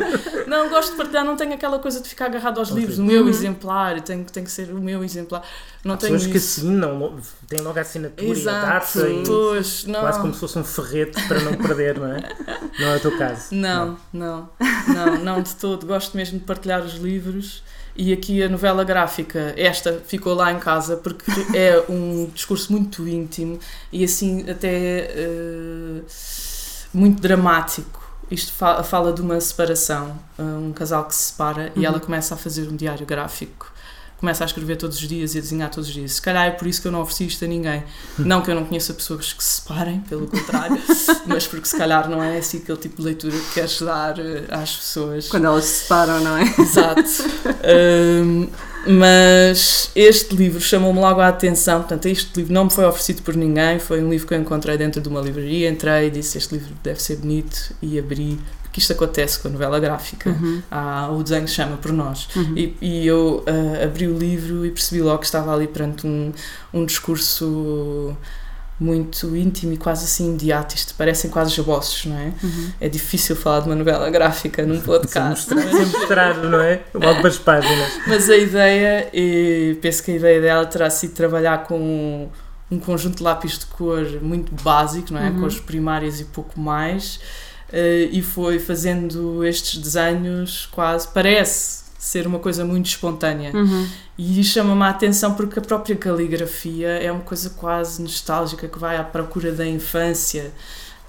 não 0.46 0.68
gosto 0.68 0.90
de 0.92 0.96
partilhar, 0.96 1.24
não 1.24 1.36
tenho 1.36 1.54
aquela 1.54 1.78
coisa 1.78 2.00
de 2.00 2.08
ficar 2.08 2.26
agarrado 2.26 2.58
aos 2.58 2.68
livros, 2.70 2.98
o 2.98 3.04
meu 3.04 3.22
Uhum. 3.22 3.28
exemplar, 3.28 4.00
tem, 4.00 4.24
tem 4.24 4.44
que 4.44 4.50
ser 4.50 4.70
o 4.72 4.80
meu 4.80 5.02
exemplar. 5.04 5.42
Não 5.84 5.94
Há 5.94 5.96
tenho 5.98 6.12
pessoas 6.14 6.30
que 6.32 6.38
assinam, 6.38 7.18
têm 7.48 7.60
logo 7.60 7.78
a 7.78 7.82
assinatura 7.82 8.26
e 8.26 8.30
a 8.30 8.32
Exato, 8.32 8.66
data 8.98 9.08
e 9.08 9.22
pois, 9.24 9.84
não. 9.86 10.00
quase 10.00 10.20
como 10.20 10.34
se 10.34 10.40
fosse 10.40 10.58
um 10.58 10.64
ferrete 10.64 11.22
para 11.28 11.40
não 11.40 11.54
perder, 11.54 11.98
não 11.98 12.12
é? 12.12 12.20
Não 12.78 12.88
é 12.88 12.96
o 12.96 13.00
teu 13.00 13.16
caso. 13.18 13.46
Não, 13.52 13.98
não, 14.12 14.48
não, 14.86 15.18
não 15.18 15.42
de 15.42 15.52
todo. 15.56 15.84
Gosto 15.86 16.16
mesmo 16.16 16.38
de 16.38 16.44
partilhar 16.44 16.80
os 16.84 16.94
livros. 16.94 17.62
E 17.96 18.12
aqui 18.12 18.40
a 18.40 18.48
novela 18.48 18.84
gráfica, 18.84 19.52
esta 19.56 20.00
ficou 20.06 20.32
lá 20.32 20.52
em 20.52 20.60
casa 20.60 20.96
porque 20.96 21.24
é 21.52 21.82
um 21.88 22.30
discurso 22.32 22.70
muito 22.70 23.08
íntimo 23.08 23.58
e 23.90 24.04
assim 24.04 24.48
até 24.48 24.68
eh, 25.10 26.00
muito 26.94 27.20
dramático. 27.20 27.97
Isto 28.30 28.52
fa- 28.52 28.82
fala 28.82 29.12
de 29.12 29.20
uma 29.22 29.40
separação, 29.40 30.18
eh, 30.38 30.42
um 30.42 30.72
casal 30.72 31.04
que 31.06 31.14
se 31.14 31.30
separa 31.30 31.72
e 31.74 31.80
Uhum. 31.80 31.84
ela 31.86 32.00
começa 32.00 32.34
a 32.34 32.36
fazer 32.36 32.68
um 32.68 32.76
diário 32.76 33.06
gráfico. 33.06 33.72
Começa 34.18 34.42
a 34.42 34.46
escrever 34.46 34.74
todos 34.76 34.96
os 35.00 35.06
dias 35.08 35.36
e 35.36 35.38
a 35.38 35.40
desenhar 35.40 35.70
todos 35.70 35.88
os 35.88 35.94
dias. 35.94 36.12
Se 36.14 36.20
calhar 36.22 36.44
é 36.46 36.50
por 36.50 36.66
isso 36.66 36.82
que 36.82 36.88
eu 36.88 36.92
não 36.92 37.00
ofereci 37.02 37.26
isto 37.26 37.44
a 37.44 37.48
ninguém. 37.48 37.84
Não 38.18 38.42
que 38.42 38.50
eu 38.50 38.54
não 38.56 38.64
conheça 38.64 38.92
pessoas 38.92 39.32
que 39.32 39.42
se 39.44 39.60
separem, 39.60 40.00
pelo 40.00 40.26
contrário, 40.26 40.76
mas 41.24 41.46
porque 41.46 41.66
se 41.68 41.76
calhar 41.78 42.08
não 42.10 42.20
é 42.20 42.38
assim 42.38 42.58
aquele 42.58 42.78
tipo 42.78 42.96
de 42.96 43.02
leitura 43.02 43.38
que 43.38 43.54
queres 43.54 43.80
dar 43.80 44.18
eh, 44.18 44.44
às 44.50 44.74
pessoas. 44.74 45.28
Quando 45.28 45.44
elas 45.46 45.64
se 45.64 45.82
separam, 45.84 46.18
não 46.20 46.36
é? 46.36 46.42
Exato. 46.58 47.00
Ahm, 47.62 48.48
mas 48.86 49.90
este 49.94 50.34
livro 50.34 50.60
chamou-me 50.60 51.00
logo 51.00 51.20
a 51.20 51.28
atenção. 51.28 51.80
Portanto, 51.80 52.06
este 52.06 52.36
livro 52.36 52.52
não 52.52 52.64
me 52.64 52.70
foi 52.70 52.84
oferecido 52.84 53.22
por 53.22 53.34
ninguém. 53.34 53.78
Foi 53.78 54.02
um 54.02 54.10
livro 54.10 54.26
que 54.26 54.34
eu 54.34 54.38
encontrei 54.38 54.76
dentro 54.76 55.00
de 55.00 55.08
uma 55.08 55.20
livraria. 55.20 55.68
Entrei 55.68 56.08
e 56.08 56.10
disse: 56.10 56.38
Este 56.38 56.54
livro 56.54 56.74
deve 56.82 57.02
ser 57.02 57.16
bonito. 57.16 57.74
E 57.82 57.98
abri. 57.98 58.38
Porque 58.62 58.80
isto 58.80 58.92
acontece 58.92 59.38
com 59.38 59.48
a 59.48 59.50
novela 59.50 59.80
gráfica. 59.80 60.30
Uhum. 60.30 60.62
Ah, 60.70 61.10
o 61.10 61.22
desenho 61.22 61.48
chama 61.48 61.76
por 61.78 61.92
nós. 61.92 62.28
Uhum. 62.36 62.54
E, 62.56 62.76
e 62.80 63.06
eu 63.06 63.44
ah, 63.46 63.84
abri 63.84 64.06
o 64.06 64.16
livro 64.16 64.64
e 64.64 64.70
percebi 64.70 65.02
logo 65.02 65.18
que 65.18 65.26
estava 65.26 65.54
ali 65.54 65.66
perante 65.66 66.06
um, 66.06 66.32
um 66.72 66.84
discurso 66.84 68.16
muito 68.80 69.34
íntimo 69.36 69.72
e 69.72 69.76
quase 69.76 70.04
assim 70.04 70.28
imediato. 70.28 70.74
Isto 70.74 70.94
parecem 70.94 71.30
quase 71.30 71.50
esboços, 71.52 72.06
não 72.06 72.16
é? 72.16 72.32
Uhum. 72.42 72.70
É 72.80 72.88
difícil 72.88 73.34
falar 73.34 73.60
de 73.60 73.66
uma 73.66 73.74
novela 73.74 74.08
gráfica 74.10 74.64
num 74.64 74.80
podcast. 74.82 75.48
sem 75.48 75.86
mostrar, 75.86 76.36
não 76.36 76.60
é? 76.60 76.80
Algumas 76.94 77.38
páginas. 77.38 77.92
Mas 78.06 78.30
a 78.30 78.36
ideia, 78.36 79.08
e 79.12 79.76
penso 79.82 80.02
que 80.02 80.12
a 80.12 80.14
ideia 80.14 80.40
dela 80.40 80.66
terá 80.66 80.88
sido 80.90 81.12
trabalhar 81.14 81.64
com 81.64 82.28
um 82.70 82.78
conjunto 82.78 83.16
de 83.18 83.22
lápis 83.22 83.58
de 83.58 83.66
cor 83.66 84.04
muito 84.22 84.52
básico, 84.62 85.12
não 85.12 85.20
é? 85.20 85.30
Uhum. 85.30 85.40
Cores 85.40 85.58
primárias 85.58 86.20
e 86.20 86.24
pouco 86.24 86.60
mais. 86.60 87.18
eh, 87.72 88.08
e 88.12 88.22
foi 88.22 88.58
fazendo 88.58 89.44
estes 89.44 89.78
desenhos 89.80 90.66
quase, 90.72 91.08
parece 91.08 91.87
ser 91.98 92.26
uma 92.26 92.38
coisa 92.38 92.64
muito 92.64 92.86
espontânea. 92.86 93.50
Uhum. 93.54 93.88
E 94.16 94.42
chama-me 94.44 94.82
a 94.84 94.88
atenção 94.90 95.34
porque 95.34 95.58
a 95.58 95.62
própria 95.62 95.96
caligrafia 95.96 96.88
é 96.88 97.10
uma 97.10 97.22
coisa 97.22 97.50
quase 97.50 98.00
nostálgica 98.00 98.68
que 98.68 98.78
vai 98.78 98.96
à 98.96 99.02
procura 99.04 99.50
da 99.52 99.66
infância. 99.66 100.52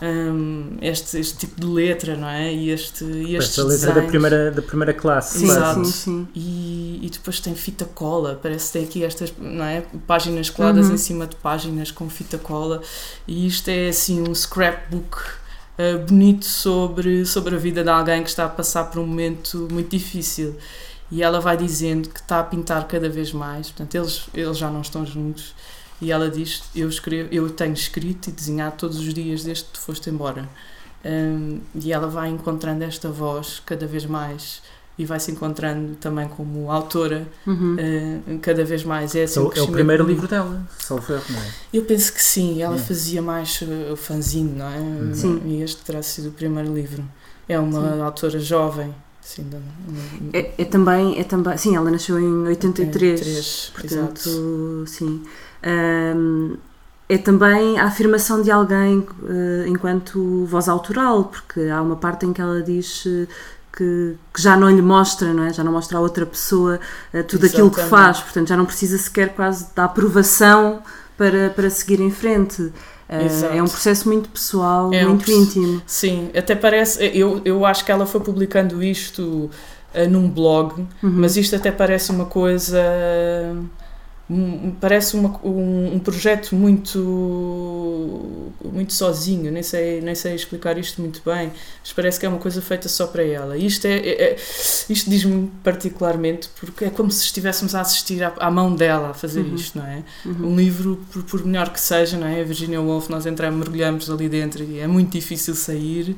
Hum, 0.01 0.77
este, 0.81 1.19
este 1.19 1.37
tipo 1.39 1.59
de 1.59 1.67
letra, 1.67 2.15
não 2.15 2.29
é? 2.29 2.53
E, 2.53 2.69
este, 2.69 3.03
e 3.03 3.35
estes 3.35 3.49
Esta 3.59 3.63
letra 3.63 3.87
da 3.87 3.93
desenhos. 3.95 4.09
primeira, 4.09 4.49
da 4.51 4.61
primeira 4.61 4.93
classe. 4.93 5.39
Sim, 5.39 5.45
Exato. 5.45 5.83
sim, 5.85 5.91
sim. 5.91 6.27
E, 6.33 6.99
e 7.05 7.09
depois 7.09 7.41
tem 7.41 7.53
fita 7.53 7.83
cola, 7.83 8.39
parece 8.41 8.67
que 8.67 8.73
tem 8.79 8.83
aqui 8.85 9.03
estas 9.03 9.33
não 9.37 9.65
é? 9.65 9.83
páginas 10.07 10.49
coladas 10.49 10.87
Uhum. 10.87 10.93
em 10.93 10.97
cima 10.97 11.27
de 11.27 11.35
páginas 11.35 11.91
com 11.91 12.09
fita 12.09 12.37
cola. 12.37 12.81
E 13.27 13.45
isto 13.45 13.67
é 13.67 13.89
assim 13.89 14.21
um 14.21 14.33
scrapbook 14.33 15.17
ah, 15.79 15.97
bonito 16.05 16.43
sobre, 16.43 17.25
sobre 17.25 17.55
a 17.55 17.57
vida 17.57 17.83
de 17.83 17.89
alguém 17.89 18.21
que 18.21 18.27
está 18.27 18.43
a 18.43 18.49
passar 18.49 18.91
por 18.91 18.99
um 18.99 19.07
momento 19.07 19.65
muito 19.71 19.89
difícil. 19.89 20.57
E 21.09 21.23
ela 21.23 21.39
vai 21.39 21.55
dizendo 21.55 22.09
que 22.09 22.19
está 22.19 22.41
a 22.41 22.43
pintar 22.43 22.85
cada 22.85 23.09
vez 23.09 23.31
mais, 23.31 23.67
portanto, 23.71 23.95
eles, 23.95 24.29
eles 24.33 24.57
já 24.57 24.69
não 24.69 24.81
estão 24.81 25.05
juntos. 25.05 25.55
E 26.01 26.11
ela 26.11 26.29
diz: 26.29 26.63
eu, 26.75 26.89
escrevo, 26.89 27.29
eu 27.31 27.49
tenho 27.49 27.73
escrito 27.73 28.29
e 28.29 28.31
desenhado 28.33 28.75
todos 28.77 28.99
os 28.99 29.13
dias 29.13 29.43
desde 29.43 29.63
que 29.63 29.71
tu 29.71 29.79
foste 29.79 30.09
embora. 30.09 30.49
Hum, 31.05 31.61
e 31.73 31.93
ela 31.93 32.07
vai 32.07 32.27
encontrando 32.29 32.83
esta 32.83 33.09
voz 33.09 33.61
cada 33.65 33.87
vez 33.87 34.05
mais 34.05 34.61
e 34.99 35.05
vai 35.05 35.19
se 35.19 35.31
encontrando 35.31 35.95
também 35.95 36.27
como 36.27 36.69
autora 36.69 37.25
Uhum. 37.47 37.75
uh, 37.75 38.39
cada 38.39 38.63
vez 38.63 38.83
mais. 38.83 39.15
É, 39.15 39.23
assim, 39.23 39.39
É 39.39 39.43
um 39.43 39.47
o, 39.47 39.53
é 39.55 39.61
o 39.61 39.67
primeiro 39.69 40.03
livro 40.05 40.27
dela, 40.27 40.61
salvo 40.77 41.13
erro, 41.13 41.23
não 41.29 41.39
é? 41.39 41.45
Eu 41.73 41.83
penso 41.85 42.13
que 42.13 42.21
sim, 42.21 42.61
ela 42.61 42.75
É. 42.75 42.79
fazia 42.79 43.21
mais 43.21 43.61
uh, 43.61 43.93
o 43.93 43.95
fanzine, 43.95 44.51
não 44.57 44.67
é? 44.67 45.13
Sim. 45.15 45.41
E 45.45 45.61
este 45.61 45.81
terá 45.83 46.03
sido 46.03 46.27
o 46.29 46.31
primeiro 46.33 46.71
livro. 46.73 47.03
É 47.47 47.57
uma 47.57 47.93
Sim. 47.95 48.01
autora 48.01 48.39
jovem. 48.39 48.93
De- 49.37 50.37
É, 50.37 50.53
é 50.57 50.65
também, 50.65 51.19
é 51.19 51.23
também. 51.23 51.55
Sim, 51.57 51.75
ela 51.75 51.89
nasceu 51.89 52.19
em 52.19 52.47
83. 52.47 53.21
83, 53.21 53.71
portanto, 53.75 54.27
exato. 54.29 54.83
sim. 54.87 55.23
Ahm, 55.63 56.55
é 57.07 57.17
também 57.17 57.79
a 57.79 57.85
afirmação 57.85 58.41
de 58.41 58.51
alguém 58.51 59.05
eh, 59.27 59.65
enquanto 59.67 60.45
voz 60.45 60.67
autoral, 60.69 61.25
porque 61.25 61.61
há 61.61 61.81
uma 61.81 61.95
parte 61.95 62.25
em 62.25 62.33
que 62.33 62.39
ela 62.41 62.61
diz 62.61 63.03
eh, 63.07 63.27
que, 63.75 64.15
que, 64.33 64.41
já 64.41 64.55
não 64.57 64.69
lhe 64.69 64.81
mostra, 64.81 65.33
não 65.33 65.43
é? 65.43 65.53
Já 65.53 65.63
não 65.63 65.71
mostra 65.71 65.97
a 65.97 66.01
outra 66.01 66.25
pessoa 66.25 66.75
uh, 67.13 67.23
tudo 67.23 67.45
Exatamente. 67.45 67.47
aquilo 67.47 67.71
que 67.71 67.81
faz, 67.81 68.19
portanto 68.19 68.47
já 68.47 68.57
não 68.57 68.65
precisa 68.65 68.97
sequer 68.97 69.29
quase 69.29 69.67
da 69.75 69.85
aprovação 69.85 70.81
para, 71.17 71.49
para 71.49 71.69
seguir 71.69 71.99
em 71.99 72.11
frente. 72.11 72.61
Uh, 72.61 73.55
é 73.55 73.63
um 73.63 73.67
processo 73.67 74.07
muito 74.07 74.29
pessoal, 74.29 74.93
é 74.93 75.03
muito 75.03 75.31
um, 75.31 75.35
íntimo. 75.35 75.81
Sim, 75.85 76.29
até 76.35 76.53
parece. 76.55 77.03
Eu, 77.05 77.41
eu 77.43 77.65
acho 77.65 77.83
que 77.83 77.91
ela 77.91 78.05
foi 78.05 78.21
publicando 78.21 78.83
isto 78.83 79.49
uh, 79.95 80.09
num 80.09 80.29
blog, 80.29 80.81
uhum. 80.81 80.87
mas 81.01 81.35
isto 81.35 81.55
até 81.55 81.71
parece 81.71 82.11
uma 82.11 82.25
coisa 82.25 82.79
parece 84.79 85.15
uma, 85.15 85.39
um, 85.43 85.95
um, 85.95 85.99
projeto 85.99 86.55
muito 86.55 86.99
muito 88.63 88.93
sozinho 88.93 89.51
nem 89.51 89.63
sei 89.63 90.01
nem 90.01 90.13
sei 90.13 90.35
explicar 90.35 90.77
isto 90.77 91.01
muito 91.01 91.19
bem 91.25 91.51
mas 91.81 91.91
parece 91.93 92.19
que 92.19 92.27
é 92.27 92.29
uma 92.29 92.37
coisa 92.37 92.61
feita 92.61 92.87
só 92.87 93.07
para 93.07 93.23
ela 93.23 93.57
isto 93.57 93.87
é, 93.87 93.97
é, 93.97 94.23
é 94.23 94.35
isto 94.35 95.09
diz-me 95.09 95.51
particularmente 95.63 96.47
porque 96.59 96.85
é 96.85 96.89
como 96.91 97.11
se 97.11 97.25
estivéssemos 97.25 97.73
a 97.73 97.81
assistir 97.81 98.23
à, 98.23 98.31
à 98.37 98.51
mão 98.51 98.75
dela 98.75 99.09
a 99.09 99.13
fazer 99.15 99.41
uhum. 99.41 99.55
isto 99.55 99.79
não 99.79 99.85
é 99.87 100.03
uhum. 100.23 100.51
um 100.51 100.55
livro 100.55 101.03
por, 101.11 101.23
por, 101.23 101.43
melhor 101.43 101.73
que 101.73 101.81
seja 101.81 102.15
não 102.15 102.27
é 102.27 102.41
a 102.41 102.43
Virginia 102.43 102.79
Woolf 102.79 103.09
nós 103.09 103.25
entramos 103.25 103.57
mergulhamos 103.57 104.11
ali 104.11 104.29
dentro 104.29 104.63
e 104.63 104.77
é 104.77 104.85
muito 104.85 105.11
difícil 105.11 105.55
sair 105.55 106.15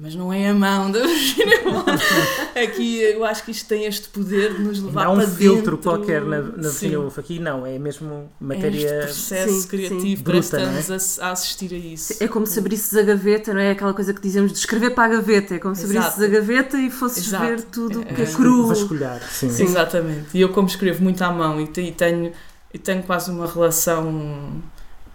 mas 0.00 0.14
não 0.14 0.32
é 0.32 0.48
a 0.48 0.54
mão 0.54 0.92
da 0.92 1.00
Virginia 1.00 1.60
Woolf 1.64 1.86
aqui 2.54 3.00
eu 3.00 3.24
acho 3.24 3.44
que 3.44 3.50
isto 3.50 3.68
tem 3.68 3.84
este 3.84 4.08
poder 4.08 4.54
de 4.54 4.62
nos 4.62 4.80
levar 4.80 5.06
não 5.06 5.16
para 5.16 5.24
um 5.24 5.28
filtro 5.28 5.76
dentro. 5.76 5.78
qualquer 5.78 6.22
na, 6.22 6.40
na 6.40 6.68
Virginia 6.68 7.00
Woolf 7.00 7.18
aqui 7.18 7.40
não, 7.40 7.66
é 7.66 7.78
mesmo 7.78 8.30
matéria. 8.40 8.88
É 8.88 8.98
este 8.98 9.06
processo 9.06 9.60
sim, 9.62 9.68
criativo, 9.68 10.30
sim. 10.30 10.38
estamos 10.38 10.90
é? 10.90 11.22
a, 11.22 11.28
a, 11.28 11.32
assistir 11.32 11.74
a 11.74 11.76
isso. 11.76 12.22
É 12.22 12.28
como 12.28 12.46
se 12.46 12.58
abrisses 12.58 12.96
a 12.96 13.02
gaveta, 13.02 13.52
não 13.52 13.60
é? 13.60 13.72
Aquela 13.72 13.92
coisa 13.92 14.14
que 14.14 14.20
dizemos 14.20 14.52
de 14.52 14.58
escrever 14.58 14.90
para 14.90 15.04
a 15.04 15.16
gaveta, 15.16 15.56
é 15.56 15.58
como 15.58 15.74
se 15.74 15.84
abrisses 15.84 16.22
a 16.22 16.26
gaveta 16.28 16.78
e 16.78 16.90
fosses 16.90 17.26
Exato. 17.26 17.44
ver 17.44 17.62
tudo 17.62 18.02
é, 18.02 18.04
que 18.04 18.22
é, 18.22 18.24
é 18.24 18.32
cru. 18.32 18.68
Vasculhar, 18.68 19.20
sim. 19.28 19.50
sim. 19.50 19.64
Exatamente. 19.64 20.28
E 20.32 20.40
eu, 20.40 20.50
como 20.50 20.68
escrevo 20.68 21.02
muito 21.02 21.22
à 21.22 21.32
mão 21.32 21.60
e, 21.60 21.66
tenho, 21.66 22.32
e 22.72 22.78
tenho 22.78 23.02
quase 23.02 23.30
uma 23.30 23.46
relação 23.46 24.62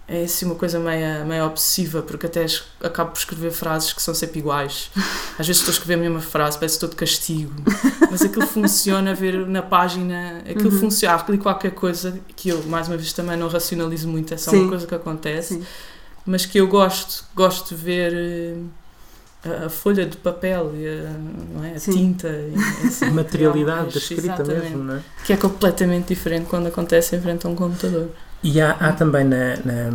é 0.08 0.24
assim 0.24 0.46
uma 0.46 0.56
coisa 0.56 0.80
meio, 0.80 1.26
meio 1.26 1.46
obsessiva, 1.46 2.02
porque 2.02 2.26
até 2.26 2.46
acabo 2.82 3.12
por 3.12 3.20
escrever 3.20 3.52
frases 3.52 3.94
que 3.94 4.02
são 4.02 4.14
sempre 4.14 4.40
iguais. 4.40 4.92
Às 5.40 5.48
vezes 5.48 5.62
estou 5.62 5.72
a 5.72 5.76
escrever 5.76 5.94
a 5.94 5.98
mesma 5.98 6.20
frase, 6.20 6.58
parece 6.58 6.78
que 6.78 6.86
estou 6.86 6.90
de 6.90 6.96
castigo, 6.96 7.54
mas 8.12 8.22
aquilo 8.22 8.46
funciona, 8.46 9.16
ver 9.16 9.48
na 9.48 9.62
página, 9.62 10.40
aquilo 10.40 10.72
uhum. 10.72 10.80
funciona, 10.80 11.16
aquilo 11.16 11.38
qualquer 11.38 11.72
coisa 11.72 12.20
que 12.36 12.50
eu, 12.50 12.62
mais 12.64 12.88
uma 12.88 12.98
vez, 12.98 13.14
também 13.14 13.38
não 13.38 13.48
racionalizo 13.48 14.08
muito, 14.08 14.34
é 14.34 14.38
só 14.38 14.52
Sim. 14.52 14.62
uma 14.62 14.70
coisa 14.70 14.86
que 14.86 14.96
acontece, 14.96 15.56
Sim. 15.56 15.64
mas 16.26 16.46
que 16.46 16.60
eu 16.60 16.68
gosto, 16.68 17.24
gosto 17.34 17.74
de 17.74 17.82
ver 17.82 18.14
eh, 18.14 18.56
a, 19.46 19.66
a 19.68 19.70
folha 19.70 20.06
de 20.06 20.18
papel 20.18 20.74
e 20.76 20.86
a, 20.86 21.68
é? 21.68 21.78
a 21.78 21.80
tinta. 21.80 22.28
E, 22.28 22.88
assim, 22.88 23.06
a 23.08 23.12
materialidade 23.12 23.94
da 23.94 23.98
escrita 24.00 24.44
mesmo, 24.44 24.84
não 24.84 24.96
é? 24.96 25.02
Que 25.26 25.32
é 25.32 25.38
completamente 25.38 26.10
diferente 26.10 26.48
quando 26.50 26.68
acontece 26.68 27.16
em 27.16 27.22
frente 27.22 27.48
a 27.48 27.50
um 27.50 27.56
computador. 27.56 28.10
E 28.44 28.60
há, 28.60 28.72
há 28.72 28.92
também 28.92 29.24
na, 29.24 29.56
na, 29.64 29.90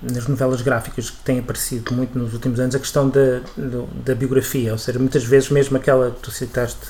nas 0.00 0.28
novelas 0.28 0.62
gráficas 0.62 1.10
que 1.10 1.18
têm 1.24 1.40
aparecido 1.40 1.92
muito 1.92 2.16
nos 2.16 2.32
últimos 2.32 2.60
anos 2.60 2.74
a 2.76 2.78
questão 2.78 3.08
da, 3.08 3.40
da 4.04 4.14
biografia, 4.14 4.70
ou 4.70 4.78
seja, 4.78 4.98
muitas 4.98 5.24
vezes 5.24 5.50
mesmo 5.50 5.76
aquela 5.76 6.12
que 6.12 6.20
tu 6.20 6.30
citaste 6.30 6.86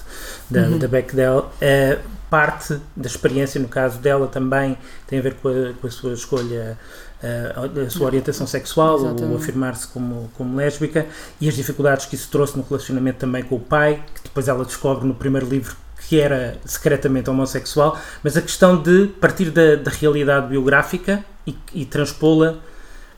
da, 0.51 0.61
uhum. 0.61 0.79
da 0.79 0.87
Bechdel, 0.87 1.51
é 1.59 1.99
parte 2.29 2.79
da 2.95 3.09
experiência, 3.09 3.61
no 3.61 3.67
caso 3.67 3.99
dela 3.99 4.27
também, 4.27 4.77
tem 5.07 5.19
a 5.19 5.23
ver 5.23 5.35
com 5.35 5.49
a, 5.49 5.73
com 5.81 5.87
a 5.87 5.91
sua 5.91 6.13
escolha, 6.13 6.79
a, 7.23 7.81
a 7.87 7.91
sua 7.91 8.07
orientação 8.07 8.47
sexual, 8.47 8.99
Exatamente. 8.99 9.25
ou 9.25 9.37
afirmar-se 9.37 9.89
como, 9.89 10.31
como 10.37 10.55
lésbica, 10.55 11.07
e 11.41 11.49
as 11.49 11.55
dificuldades 11.55 12.05
que 12.07 12.15
isso 12.15 12.29
trouxe 12.31 12.59
no 12.59 12.63
relacionamento 12.63 13.19
também 13.19 13.43
com 13.43 13.57
o 13.57 13.61
pai, 13.61 14.05
que 14.15 14.23
depois 14.23 14.49
ela 14.49 14.65
descobre 14.67 15.09
no 15.09 15.15
primeiro 15.15 15.49
livro 15.49 15.75
que 16.09 16.19
era 16.19 16.59
secretamente 16.65 17.31
homossexual, 17.31 17.99
mas 18.23 18.37
a 18.37 18.43
questão 18.43 18.81
de 18.81 19.07
partir 19.21 19.51
da, 19.51 19.77
da 19.77 19.91
realidade 19.91 20.49
biográfica 20.49 21.25
e, 21.47 21.55
e 21.75 21.85
transpô-la 21.85 22.57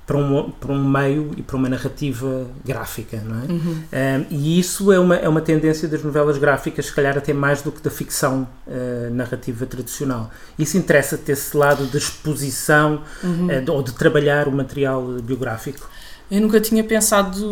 para 0.07 0.17
um, 0.17 0.51
para 0.51 0.73
um 0.73 0.85
meio 0.85 1.31
e 1.37 1.43
para 1.43 1.57
uma 1.57 1.69
narrativa 1.69 2.47
gráfica, 2.65 3.23
não 3.25 3.43
é? 3.43 3.53
Uhum. 3.53 3.83
Um, 3.93 4.27
e 4.31 4.59
isso 4.59 4.93
é 4.93 4.99
uma, 4.99 5.17
é 5.17 5.29
uma 5.29 5.41
tendência 5.41 5.89
das 5.89 6.03
novelas 6.03 6.39
gráficas, 6.39 6.87
se 6.87 6.93
calhar 6.93 7.17
até 7.17 7.33
mais 7.33 7.63
do 7.63 7.71
que 7.71 7.81
da 7.81 7.91
ficção 7.91 8.49
uh, 8.67 9.15
narrativa 9.15 9.65
tradicional. 9.65 10.31
Isso 10.59 10.77
interessa-te 10.77 11.31
esse 11.31 11.57
lado 11.57 11.87
de 11.87 11.97
exposição 11.97 13.03
uhum. 13.23 13.47
uh, 13.47 13.73
ou 13.73 13.83
de 13.83 13.93
trabalhar 13.93 14.49
o 14.49 14.53
material 14.53 15.03
biográfico? 15.23 15.89
Eu 16.33 16.41
nunca 16.41 16.59
tinha 16.59 16.83
pensado 16.83 17.47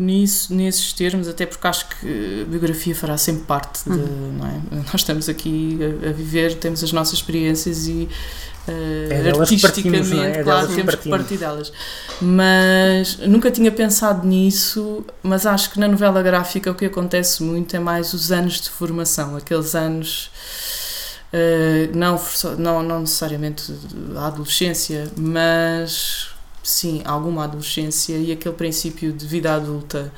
nisso, 0.00 0.52
nesses 0.52 0.92
termos, 0.92 1.28
até 1.28 1.46
porque 1.46 1.64
acho 1.68 1.88
que 1.88 2.42
a 2.42 2.44
biografia 2.46 2.96
fará 2.96 3.16
sempre 3.16 3.44
parte 3.44 3.84
de. 3.84 3.90
Uhum. 3.90 4.40
É? 4.44 4.76
Nós 4.90 4.94
estamos 4.96 5.28
aqui 5.28 5.78
a, 5.80 6.08
a, 6.08 6.12
viver, 6.12 6.56
temos 6.56 6.82
as 6.82 6.92
nossas 6.92 7.14
experiências 7.14 7.86
e 7.86 8.08
uh, 8.66 9.12
é 9.12 9.30
artisticamente, 9.30 10.18
é? 10.18 10.40
é 10.40 10.42
claro, 10.42 10.66
temos 10.74 10.96
que 10.96 11.08
partir 11.08 11.36
delas. 11.36 11.72
Mas 12.20 13.18
nunca 13.18 13.52
tinha 13.52 13.70
pensado 13.70 14.26
nisso, 14.26 15.04
mas 15.22 15.46
acho 15.46 15.70
que 15.70 15.78
na 15.78 15.86
novela 15.86 16.20
gráfica 16.24 16.72
o 16.72 16.74
que 16.74 16.86
acontece 16.86 17.40
muito 17.44 17.76
é 17.76 17.78
mais 17.78 18.12
os 18.14 18.32
anos 18.32 18.60
de 18.62 18.68
formação, 18.68 19.36
aqueles 19.36 19.76
anos. 19.76 20.28
Uh, 21.32 21.96
não, 21.96 22.20
não, 22.58 22.82
não 22.82 23.00
necessariamente 23.02 23.72
a 24.16 24.26
adolescência, 24.26 25.08
mas 25.16 26.31
sim, 26.62 27.02
alguma 27.04 27.44
adolescência 27.44 28.16
e 28.16 28.32
aquele 28.32 28.54
princípio 28.54 29.12
de 29.12 29.26
vida 29.26 29.54
adulta 29.54 30.12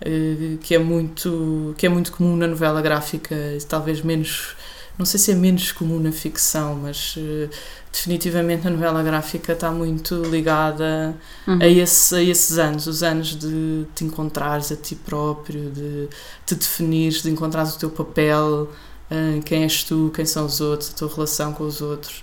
uh, 0.00 0.58
que 0.58 0.74
é 0.74 0.78
muito 0.78 1.74
que 1.76 1.86
é 1.86 1.88
muito 1.88 2.12
comum 2.12 2.36
na 2.36 2.46
novela 2.46 2.80
gráfica, 2.80 3.36
talvez 3.68 4.02
menos 4.02 4.56
não 4.98 5.06
sei 5.06 5.18
se 5.18 5.32
é 5.32 5.34
menos 5.34 5.72
comum 5.72 5.98
na 5.98 6.12
ficção, 6.12 6.74
mas 6.82 7.16
uh, 7.16 7.48
definitivamente 7.90 8.68
a 8.68 8.70
novela 8.70 9.02
gráfica 9.02 9.54
está 9.54 9.70
muito 9.70 10.14
ligada 10.24 11.16
uhum. 11.46 11.58
a, 11.58 11.66
esse, 11.66 12.14
a 12.14 12.22
esses 12.22 12.58
anos, 12.58 12.86
os 12.86 13.02
anos 13.02 13.34
de 13.34 13.86
te 13.94 14.04
encontrares 14.04 14.70
a 14.70 14.76
ti 14.76 14.94
próprio, 14.94 15.70
de 15.70 16.08
te 16.44 16.54
definires, 16.54 17.22
de 17.22 17.30
encontrares 17.30 17.76
o 17.76 17.78
teu 17.78 17.88
papel, 17.88 18.68
uh, 19.10 19.42
quem 19.42 19.62
és 19.62 19.82
tu, 19.84 20.12
quem 20.14 20.26
são 20.26 20.44
os 20.44 20.60
outros, 20.60 20.90
a 20.90 20.92
tua 20.92 21.08
relação 21.08 21.54
com 21.54 21.64
os 21.64 21.80
outros. 21.80 22.22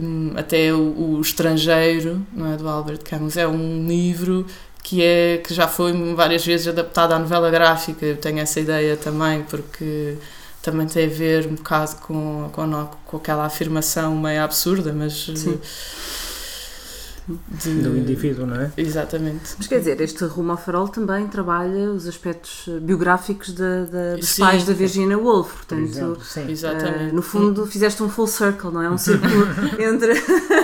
Hum, 0.00 0.32
até 0.36 0.72
o, 0.72 0.78
o, 0.78 1.20
Estrangeiro, 1.20 2.24
não 2.32 2.52
é, 2.52 2.56
do 2.56 2.68
Albert 2.68 3.00
Camus, 3.04 3.36
é 3.36 3.46
um 3.46 3.86
livro 3.86 4.46
que, 4.82 5.02
é, 5.02 5.38
que 5.38 5.52
já 5.52 5.68
foi 5.68 5.92
várias 6.14 6.44
vezes 6.44 6.68
adaptado 6.68 7.12
à 7.12 7.18
novela 7.18 7.50
gráfica. 7.50 8.06
Eu 8.06 8.16
tenho 8.16 8.38
essa 8.38 8.60
ideia 8.60 8.96
também, 8.96 9.42
porque 9.42 10.16
também 10.62 10.86
tem 10.86 11.06
a 11.06 11.08
ver 11.08 11.46
um 11.46 11.54
bocado 11.54 11.96
com, 11.96 12.48
com, 12.52 12.88
com 13.04 13.16
aquela 13.16 13.44
afirmação 13.44 14.16
meio 14.16 14.42
absurda, 14.42 14.92
mas. 14.92 15.30
Sim 15.34 15.58
de... 17.48 17.82
do 17.82 17.96
indivíduo, 17.96 18.46
não 18.46 18.60
é? 18.60 18.72
Exatamente. 18.76 19.54
Mas 19.58 19.66
quer 19.66 19.78
dizer, 19.78 20.00
este 20.00 20.24
Rumo 20.24 20.52
ao 20.52 20.56
Farol 20.56 20.88
também 20.88 21.26
trabalha 21.26 21.90
os 21.90 22.06
aspectos 22.06 22.68
biográficos 22.80 23.48
de, 23.48 23.86
de, 23.86 24.20
dos 24.20 24.28
sim. 24.28 24.42
pais 24.42 24.64
da 24.64 24.72
Virginia 24.72 25.18
Woolf, 25.18 25.52
portanto, 25.52 25.82
exemplo, 25.82 26.18
uh, 26.18 27.14
no 27.14 27.22
fundo 27.22 27.66
fizeste 27.66 28.02
um 28.02 28.08
full 28.08 28.26
circle, 28.26 28.70
não 28.70 28.82
é? 28.82 28.90
Um 28.90 28.98
círculo 28.98 29.46
entre. 29.78 30.14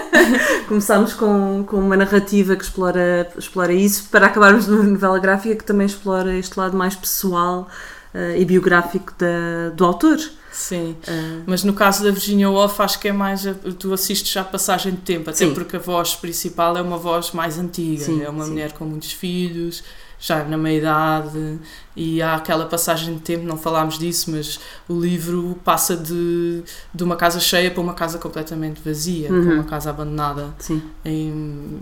Começámos 0.67 1.13
com, 1.15 1.65
com 1.67 1.79
uma 1.79 1.97
narrativa 1.97 2.57
que 2.57 2.65
explora, 2.65 3.31
explora 3.39 3.73
isso 3.73 4.09
para 4.11 4.27
acabarmos 4.27 4.67
numa 4.67 4.85
novela 4.85 5.19
gráfica 5.19 5.55
que 5.55 5.65
também 5.65 5.87
explora 5.87 6.35
este 6.37 6.59
lado 6.59 6.77
mais 6.77 6.95
pessoal 6.95 7.69
uh, 8.15 8.37
e 8.37 8.45
biográfico 8.45 9.13
da, 9.19 9.71
do 9.75 9.85
autor. 9.85 10.19
Sim, 10.57 10.97
uh, 11.07 11.43
mas 11.47 11.63
no 11.63 11.75
caso 11.75 12.03
da 12.03 12.11
Virginia 12.11 12.49
Woolf 12.49 12.81
acho 12.81 12.99
que 12.99 13.09
é 13.09 13.13
mais, 13.13 13.45
tu 13.79 13.93
assistes 13.93 14.33
já 14.33 14.41
a 14.41 14.45
passagem 14.45 14.93
de 14.93 15.03
tempo, 15.03 15.29
até 15.29 15.47
sim. 15.47 15.53
porque 15.53 15.77
a 15.77 15.79
voz 15.79 16.17
principal 16.17 16.79
é 16.79 16.81
uma 16.81 16.97
voz 16.97 17.33
mais 17.33 17.59
antiga, 17.59 18.05
sim, 18.05 18.23
é 18.23 18.31
uma 18.31 18.45
sim. 18.45 18.51
mulher 18.53 18.73
com 18.73 18.87
muitos 18.87 19.13
filhos, 19.13 19.85
já 20.19 20.43
na 20.45 20.57
meia-idade, 20.57 21.59
e 21.95 22.23
há 22.23 22.37
aquela 22.37 22.65
passagem 22.65 23.15
de 23.15 23.21
tempo, 23.21 23.45
não 23.45 23.59
falámos 23.59 23.99
disso, 23.99 24.31
mas 24.31 24.59
o 24.89 24.99
livro 24.99 25.59
passa 25.63 25.95
de, 25.95 26.63
de 26.95 27.05
uma 27.05 27.17
casa 27.17 27.39
cheia 27.39 27.71
para 27.71 27.83
uma 27.83 27.93
casa 27.93 28.19
completamente 28.19 28.81
vazia, 28.83 29.31
uhum. 29.31 29.57
uma 29.57 29.65
casa 29.65 29.91
abandonada. 29.91 30.55
Sim. 30.59 30.83
E, 31.05 31.79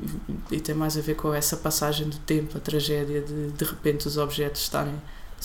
e, 0.51 0.61
tem 0.61 0.75
mais 0.75 0.99
a 0.99 1.01
ver 1.01 1.15
com 1.15 1.33
essa 1.33 1.57
passagem 1.57 2.09
do 2.09 2.17
tempo, 2.19 2.59
a 2.59 2.61
tragédia 2.61 3.21
de 3.21 3.53
de 3.53 3.65
repente 3.65 4.09
os 4.09 4.19
objetos 4.19 4.63
estarem 4.63 4.95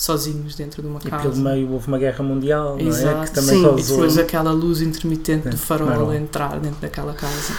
sozinhos 0.00 0.54
dentro 0.54 0.80
de 0.80 0.88
uma 0.88 0.98
casa. 0.98 1.28
E 1.28 1.30
pelo 1.30 1.42
meio 1.42 1.70
houve 1.70 1.86
uma 1.86 1.98
guerra 1.98 2.24
mundial, 2.24 2.80
Exato. 2.80 3.14
não 3.14 3.22
é? 3.22 3.26
Que 3.26 3.34
também 3.34 3.56
Sim. 3.56 3.62
causou... 3.62 3.78
E 3.78 3.82
depois 3.82 4.18
aquela 4.18 4.50
luz 4.50 4.80
intermitente 4.80 5.48
do 5.50 5.58
farol 5.58 6.14
entrar 6.14 6.58
dentro 6.58 6.80
daquela 6.80 7.12
casa. 7.12 7.52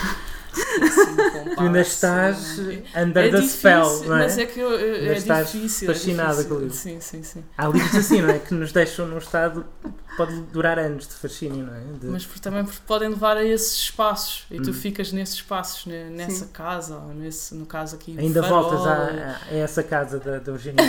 assim, 0.82 1.16
compasso. 1.44 1.56
Tu 1.56 1.62
ainda 1.64 1.82
estás 1.82 2.60
É 2.94 3.04
under 3.04 3.24
the 3.32 3.38
difícil, 3.42 3.48
spell, 3.58 4.04
não 4.08 4.16
é? 4.18 4.20
Mas 4.24 4.38
é 4.38 4.46
que 4.46 4.60
eu, 4.60 4.72
eu- 4.72 5.12
é 5.12 5.18
estás 5.18 5.52
difícil. 5.52 5.90
é 5.90 5.94
fascinada 5.94 6.30
difícil. 6.32 6.50
com 6.50 6.56
o 6.56 6.60
livro. 6.60 6.76
Sim, 6.76 7.00
sim, 7.00 7.24
sim. 7.24 7.44
Há 7.58 7.68
livros 7.68 7.96
assim, 7.96 8.22
não 8.22 8.30
é? 8.30 8.40
Que 8.40 8.54
nos 8.54 8.72
deixam 8.72 9.08
num 9.08 9.18
estado 9.18 9.66
pode 10.18 10.40
durar 10.52 10.78
anos 10.78 11.08
de 11.08 11.14
fascínio, 11.14 11.66
não 11.66 11.74
é? 11.74 11.80
De- 12.00 12.08
Mas 12.08 12.26
por- 12.26 12.40
também 12.40 12.64
porque 12.66 12.80
podem 12.86 13.10
levar 13.10 13.38
a 13.38 13.44
esses 13.46 13.78
espaços 13.78 14.46
e 14.52 14.60
tu 14.60 14.72
Hum. 14.72 14.74
ficas 14.74 15.12
nesses 15.14 15.36
espaços, 15.36 15.86
né, 15.86 16.10
nessa 16.10 16.46
Sim. 16.46 16.52
casa, 16.52 16.98
ou 16.98 17.14
nesse, 17.14 17.56
no 17.56 17.66
caso 17.66 17.96
aqui. 17.96 18.16
Ainda 18.20 18.44
farol. 18.44 18.64
voltas 18.70 18.86
a, 18.88 19.40
a 19.50 19.56
essa 19.56 19.82
casa 19.84 20.20
da, 20.20 20.40
da 20.40 20.52
Virginia. 20.52 20.84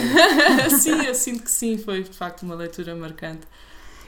sim, 0.70 1.04
eu 1.06 1.14
sinto 1.14 1.44
que 1.44 1.50
sim, 1.50 1.78
foi 1.78 2.02
de 2.02 2.10
facto 2.16 2.42
uma 2.42 2.54
leitura 2.54 2.94
marcante. 2.96 3.46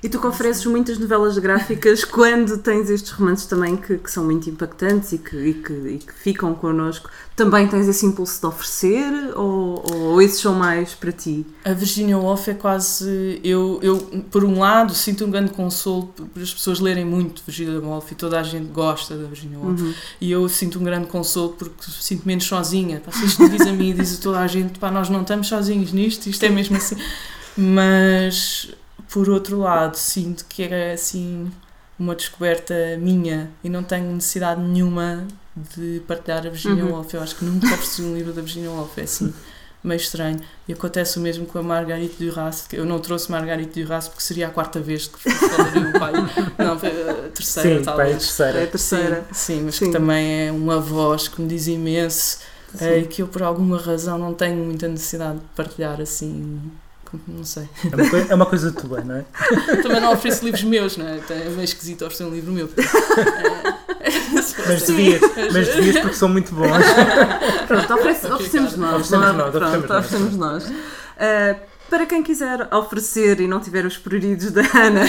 E 0.05 0.09
tu 0.11 0.21
que 0.21 0.27
ofereces 0.27 0.67
muitas 0.67 0.99
novelas 0.99 1.39
gráficas 1.39 2.05
quando 2.05 2.59
tens 2.59 2.91
estes 2.91 3.11
romances 3.13 3.47
também 3.47 3.75
que, 3.75 3.97
que 3.97 4.11
são 4.11 4.23
muito 4.23 4.51
impactantes 4.51 5.13
e 5.13 5.19
que, 5.19 5.35
e, 5.35 5.55
que, 5.55 5.73
e 5.73 5.99
que 5.99 6.13
ficam 6.13 6.55
connosco, 6.55 7.09
também 7.35 7.67
tens 7.67 7.89
esse 7.89 8.05
impulso 8.05 8.39
de 8.39 8.47
oferecer 8.47 9.33
ou, 9.35 9.83
ou 9.91 10.21
esses 10.21 10.43
são 10.43 10.55
mais 10.55 10.93
para 10.93 11.11
ti? 11.11 11.47
A 11.65 11.73
Virginia 11.73 12.19
Woolf 12.19 12.49
é 12.49 12.53
quase. 12.53 13.41
Eu, 13.43 13.81
eu, 13.83 13.97
por 14.31 14.45
um 14.45 14.59
lado, 14.59 14.95
sinto 14.95 15.25
um 15.25 15.31
grande 15.31 15.53
consolo 15.53 16.09
por 16.09 16.43
as 16.43 16.53
pessoas 16.53 16.81
lerem 16.81 17.07
muito 17.07 17.43
Virginia 17.47 17.81
Woolf 17.81 18.13
e 18.13 18.15
toda 18.15 18.39
a 18.39 18.43
gente 18.43 18.67
gosta 18.67 19.17
da 19.17 19.27
Virginia 19.27 19.59
Woolf. 19.59 19.81
Uhum. 19.81 19.95
E 20.21 20.31
eu 20.31 20.47
sinto 20.51 20.79
um 20.79 20.85
grande 20.85 21.07
consolo 21.07 21.55
porque 21.59 21.83
sinto 21.91 22.27
menos 22.27 22.45
sozinha. 22.45 23.03
Se 23.11 23.25
isto 23.25 23.49
diz 23.49 23.63
a 23.63 23.73
mim 23.73 23.89
e 23.89 23.95
diz 23.95 24.19
a 24.19 24.23
toda 24.23 24.41
a 24.41 24.47
gente, 24.47 24.79
pá, 24.79 24.91
nós 24.91 25.09
não 25.09 25.23
estamos 25.23 25.47
sozinhos 25.49 25.95
nisto, 25.95 26.27
isto 26.27 26.45
é 26.45 26.51
mesmo 26.51 26.77
assim. 26.77 26.97
Mas, 27.57 28.69
por 29.11 29.29
outro 29.29 29.59
lado, 29.61 29.97
sinto 29.97 30.45
que 30.49 30.63
é 30.63 30.93
assim 30.93 31.51
uma 31.99 32.15
descoberta 32.15 32.75
minha 32.99 33.51
e 33.63 33.69
não 33.69 33.83
tenho 33.83 34.13
necessidade 34.13 34.61
nenhuma 34.61 35.27
de 35.57 36.03
partilhar 36.09 36.45
a 36.47 36.51
Virginia 36.51 36.85
Uhum. 36.85 36.93
Woolf. 36.93 37.15
Eu 37.15 37.23
acho 37.23 37.37
que 37.37 37.45
nunca 37.45 37.67
ofereci 37.69 38.03
um 38.03 38.15
livro 38.17 38.33
da 38.33 38.43
Virginia 38.43 38.71
Woolf, 38.71 38.99
é 38.99 39.03
assim. 39.03 39.33
Meio 39.83 39.99
estranho. 39.99 40.41
E 40.67 40.73
acontece 40.73 41.19
o 41.19 41.21
mesmo 41.21 41.45
com 41.45 41.59
a 41.59 41.63
Marguerite 41.63 42.17
Duras, 42.19 42.67
que 42.67 42.75
eu 42.77 42.87
não 42.87 42.99
trouxe 42.99 43.31
Marguerite 43.31 43.83
Duras 43.83 44.09
porque 44.09 44.23
seria 44.23 44.49
a 44.49 44.51
quarta 44.51 44.81
vez 44.81 45.07
que 45.07 45.31
falaria 45.31 45.89
o 45.91 45.93
pai. 45.99 46.13
Não, 46.59 46.79
foi 46.79 46.89
a 46.89 47.15
terceira, 47.29 47.69
Sim, 47.69 47.75
pai, 47.75 47.79
a 47.83 47.85
talvez. 47.85 48.11
É 48.11 48.15
a 48.15 48.19
terceira. 48.19 48.67
terceira. 48.67 49.25
Sim, 49.31 49.57
sim, 49.59 49.63
mas 49.63 49.75
Sim. 49.77 49.87
que 49.87 49.93
também 49.93 50.47
é 50.49 50.51
uma 50.53 50.81
voz 50.81 51.29
que 51.29 51.39
me 51.41 51.47
diz 51.47 51.67
imenso 51.67 52.39
eh, 52.81 53.01
e 53.01 53.07
que 53.07 53.21
eu 53.21 53.29
por 53.29 53.43
alguma 53.43 53.79
razão 53.79 54.17
não 54.19 54.33
tenho 54.33 54.57
muita 54.65 54.89
necessidade 54.89 55.39
de 55.39 55.45
partilhar 55.55 56.01
assim. 56.01 56.63
Não 57.29 57.45
sei. 57.45 57.69
É 57.91 57.95
uma, 57.97 58.11
coi- 58.11 58.27
é 58.31 58.35
uma 58.35 58.47
coisa 58.47 58.73
tua, 58.73 59.01
não 59.03 59.17
é? 59.17 59.25
Também 59.83 60.01
não 60.01 60.13
ofereço 60.13 60.45
livros 60.45 60.65
meus, 60.65 60.97
não 60.97 61.07
é? 61.07 61.17
Então 61.19 61.37
É 61.37 61.49
meio 61.51 61.63
esquisito 61.65 62.03
oferecer 62.03 62.25
um 62.25 62.31
livro 62.31 62.53
meu. 62.53 62.69
Mas 64.33 64.47
Sim. 64.83 64.97
devias, 64.97 65.21
mas 65.53 65.69
devias 65.69 65.99
porque 66.01 66.17
são 66.17 66.29
muito 66.29 66.55
bons. 66.55 66.69
Pronto, 67.67 67.95
oferece- 67.95 68.27
oferecemos 68.27 68.77
nós. 68.77 68.95
Oferecemos 69.11 69.27
não 69.27 69.33
é? 69.33 69.33
nós, 69.37 69.51
Pronto, 69.51 69.67
oferecemos 69.67 69.89
nós. 69.89 70.05
oferecemos 70.05 70.37
nós. 70.37 70.73
Ah, 71.19 71.57
para 71.91 72.07
quem 72.07 72.23
quiser 72.23 72.75
oferecer 72.75 73.41
e 73.41 73.47
não 73.47 73.61
tiver 73.61 73.85
os 73.87 73.97
pruridos 73.97 74.51
da 74.51 74.63
Ana, 74.63 75.03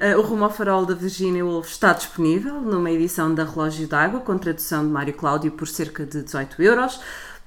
ah, 0.00 0.18
o 0.18 0.22
Rumo 0.22 0.44
ao 0.44 0.50
Farol 0.50 0.86
da 0.86 0.94
Virginia 0.94 1.44
Woolf 1.44 1.68
está 1.68 1.92
disponível 1.92 2.60
numa 2.60 2.90
edição 2.90 3.34
da 3.34 3.44
Relógio 3.44 3.86
d'Água, 3.86 4.20
com 4.20 4.38
tradução 4.38 4.84
de 4.84 4.90
Mário 4.90 5.12
Cláudio 5.12 5.50
por 5.52 5.68
cerca 5.68 6.06
de 6.06 6.22
18 6.22 6.62
euros. 6.62 7.00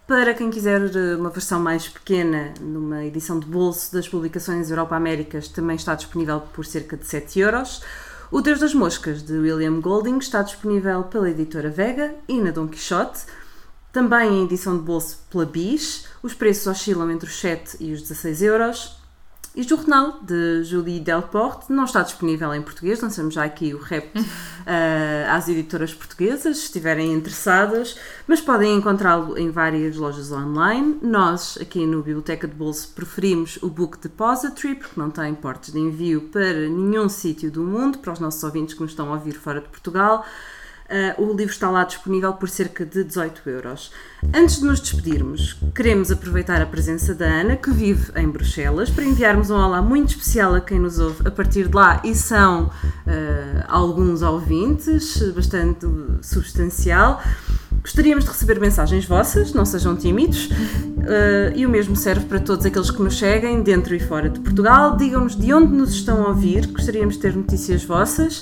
Para 0.08 0.36
quem 0.36 0.52
quiser 0.52 0.96
eh, 0.96 1.16
uma 1.16 1.32
versão 1.32 1.60
mais 1.60 1.88
pequena, 1.90 2.54
numa 2.62 3.04
edição 3.04 3.40
de 3.40 3.48
bolso 3.48 3.92
das 3.92 4.08
publicações 4.08 4.70
Europa 4.70 4.96
Américas, 4.96 5.48
também 5.48 5.76
está 5.76 5.96
disponível 5.96 6.42
por 6.54 6.64
cerca 6.64 6.96
de 6.96 7.08
7 7.08 7.40
euros. 7.40 7.82
O 8.32 8.40
Deus 8.40 8.60
das 8.60 8.76
Moscas, 8.76 9.24
de 9.24 9.34
William 9.34 9.82
Golding, 9.82 10.20
está 10.20 10.44
disponível 10.44 11.04
pela 11.06 11.32
editora 11.32 11.72
Vega 11.72 12.14
e 12.28 12.40
na 12.40 12.52
Dom 12.52 12.68
Quixote. 12.68 13.22
Também 13.92 14.42
em 14.42 14.46
edição 14.46 14.78
de 14.78 14.84
bolso 14.84 15.22
pela 15.32 15.46
Bis, 15.46 16.06
os 16.22 16.36
preços 16.36 16.68
oscilam 16.68 17.10
entre 17.10 17.28
os 17.28 17.40
7 17.40 17.78
e 17.80 17.92
os 17.92 18.04
16 18.04 18.44
euros. 18.44 19.05
E 19.56 19.62
o 19.62 19.64
jornal 19.64 20.20
de 20.22 20.66
Julie 20.66 21.00
Delporte 21.00 21.72
não 21.72 21.86
está 21.86 22.02
disponível 22.02 22.54
em 22.54 22.62
português, 22.62 23.00
lançamos 23.00 23.34
já 23.34 23.46
aqui 23.46 23.74
o 23.74 23.78
rep 23.78 24.12
eh, 24.68 25.26
às 25.30 25.48
editoras 25.48 25.94
portuguesas, 25.94 26.58
se 26.58 26.64
estiverem 26.66 27.14
interessadas, 27.14 27.98
mas 28.28 28.42
podem 28.42 28.76
encontrá-lo 28.76 29.38
em 29.38 29.50
várias 29.50 29.96
lojas 29.96 30.30
online. 30.30 30.98
Nós, 31.02 31.58
aqui 31.62 31.86
no 31.86 32.04
Biblioteca 32.04 32.50
de 32.50 32.54
Bolso, 32.54 32.92
preferimos 32.94 33.58
o 33.62 33.70
Book 33.70 33.98
Depository, 33.98 34.76
porque 34.76 35.00
não 35.00 35.10
tem 35.10 35.34
portes 35.34 35.72
de 35.72 35.80
envio 35.80 36.24
para 36.24 36.68
nenhum 36.68 37.08
sítio 37.08 37.50
do 37.50 37.64
mundo, 37.64 38.00
para 38.00 38.12
os 38.12 38.20
nossos 38.20 38.44
ouvintes 38.44 38.76
que 38.76 38.82
nos 38.82 38.92
estão 38.92 39.08
a 39.10 39.14
ouvir 39.14 39.36
fora 39.36 39.62
de 39.62 39.70
Portugal. 39.70 40.26
Uh, 40.86 41.20
o 41.20 41.34
livro 41.34 41.52
está 41.52 41.68
lá 41.72 41.84
disponível 41.84 42.32
por 42.34 42.48
cerca 42.48 42.86
de 42.86 43.04
18 43.04 43.50
euros. 43.50 43.92
Antes 44.32 44.60
de 44.60 44.66
nos 44.66 44.80
despedirmos, 44.80 45.58
queremos 45.74 46.12
aproveitar 46.12 46.62
a 46.62 46.66
presença 46.66 47.16
da 47.16 47.26
Ana, 47.26 47.56
que 47.56 47.72
vive 47.72 48.12
em 48.16 48.30
Bruxelas, 48.30 48.92
para 48.92 49.04
enviarmos 49.04 49.50
um 49.50 49.56
olá 49.56 49.82
muito 49.82 50.10
especial 50.10 50.54
a 50.54 50.62
quem 50.62 50.78
nos 50.78 51.00
ouve 51.00 51.28
a 51.28 51.32
partir 51.32 51.68
de 51.70 51.76
lá 51.76 52.02
e 52.04 52.14
são 52.14 52.66
uh, 52.66 52.72
alguns 53.68 54.22
ouvintes, 54.22 55.24
bastante 55.32 55.88
substancial. 56.22 57.20
Gostaríamos 57.82 58.24
de 58.24 58.32
receber 58.32 58.60
mensagens 58.60 59.06
vossas, 59.06 59.54
não 59.54 59.66
sejam 59.66 59.96
tímidos, 59.96 60.50
uh, 60.98 61.56
e 61.56 61.66
o 61.66 61.70
mesmo 61.70 61.96
serve 61.96 62.26
para 62.26 62.40
todos 62.40 62.66
aqueles 62.66 62.92
que 62.92 63.02
nos 63.02 63.18
seguem, 63.18 63.62
dentro 63.62 63.96
e 63.96 64.00
fora 64.00 64.30
de 64.30 64.40
Portugal. 64.40 64.96
Digam-nos 64.96 65.36
de 65.36 65.54
onde 65.54 65.74
nos 65.74 65.92
estão 65.92 66.24
a 66.24 66.30
ouvir, 66.30 66.68
gostaríamos 66.68 67.16
de 67.16 67.22
ter 67.22 67.36
notícias 67.36 67.84
vossas. 67.84 68.42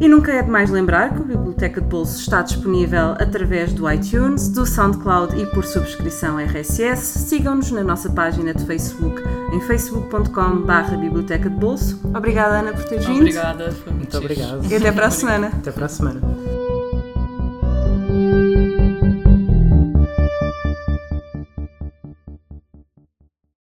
E 0.00 0.08
nunca 0.08 0.32
é 0.32 0.42
demais 0.42 0.68
lembrar 0.70 1.14
que 1.14 1.20
a 1.20 1.24
Biblioteca 1.24 1.80
de 1.80 1.86
Bolso 1.86 2.20
está 2.20 2.42
disponível 2.42 3.12
através 3.12 3.72
do 3.72 3.88
iTunes, 3.90 4.48
do 4.48 4.66
SoundCloud 4.66 5.40
e 5.40 5.46
por 5.46 5.64
subscrição 5.64 6.38
RSS. 6.40 7.20
Sigam-nos 7.20 7.70
na 7.70 7.84
nossa 7.84 8.10
página 8.10 8.52
de 8.52 8.64
Facebook 8.64 9.22
em 9.52 9.60
facebook.com.br 9.60 10.96
Biblioteca 11.00 11.48
de 11.48 11.56
Bolso. 11.56 12.00
Obrigada, 12.14 12.60
Ana, 12.60 12.72
por 12.72 12.84
teres 12.84 13.06
vindo. 13.06 13.20
Obrigada, 13.20 13.70
foi 13.70 13.92
muito, 13.92 14.12
Muito 14.12 14.12
giro. 14.12 14.24
obrigado. 14.24 14.72
E 14.72 14.74
até 14.74 14.90
para 14.92 15.06
a 15.06 15.10
semana. 15.10 15.46
Até 15.48 15.70
para 15.70 15.86
a 15.86 15.88
semana. 15.88 16.51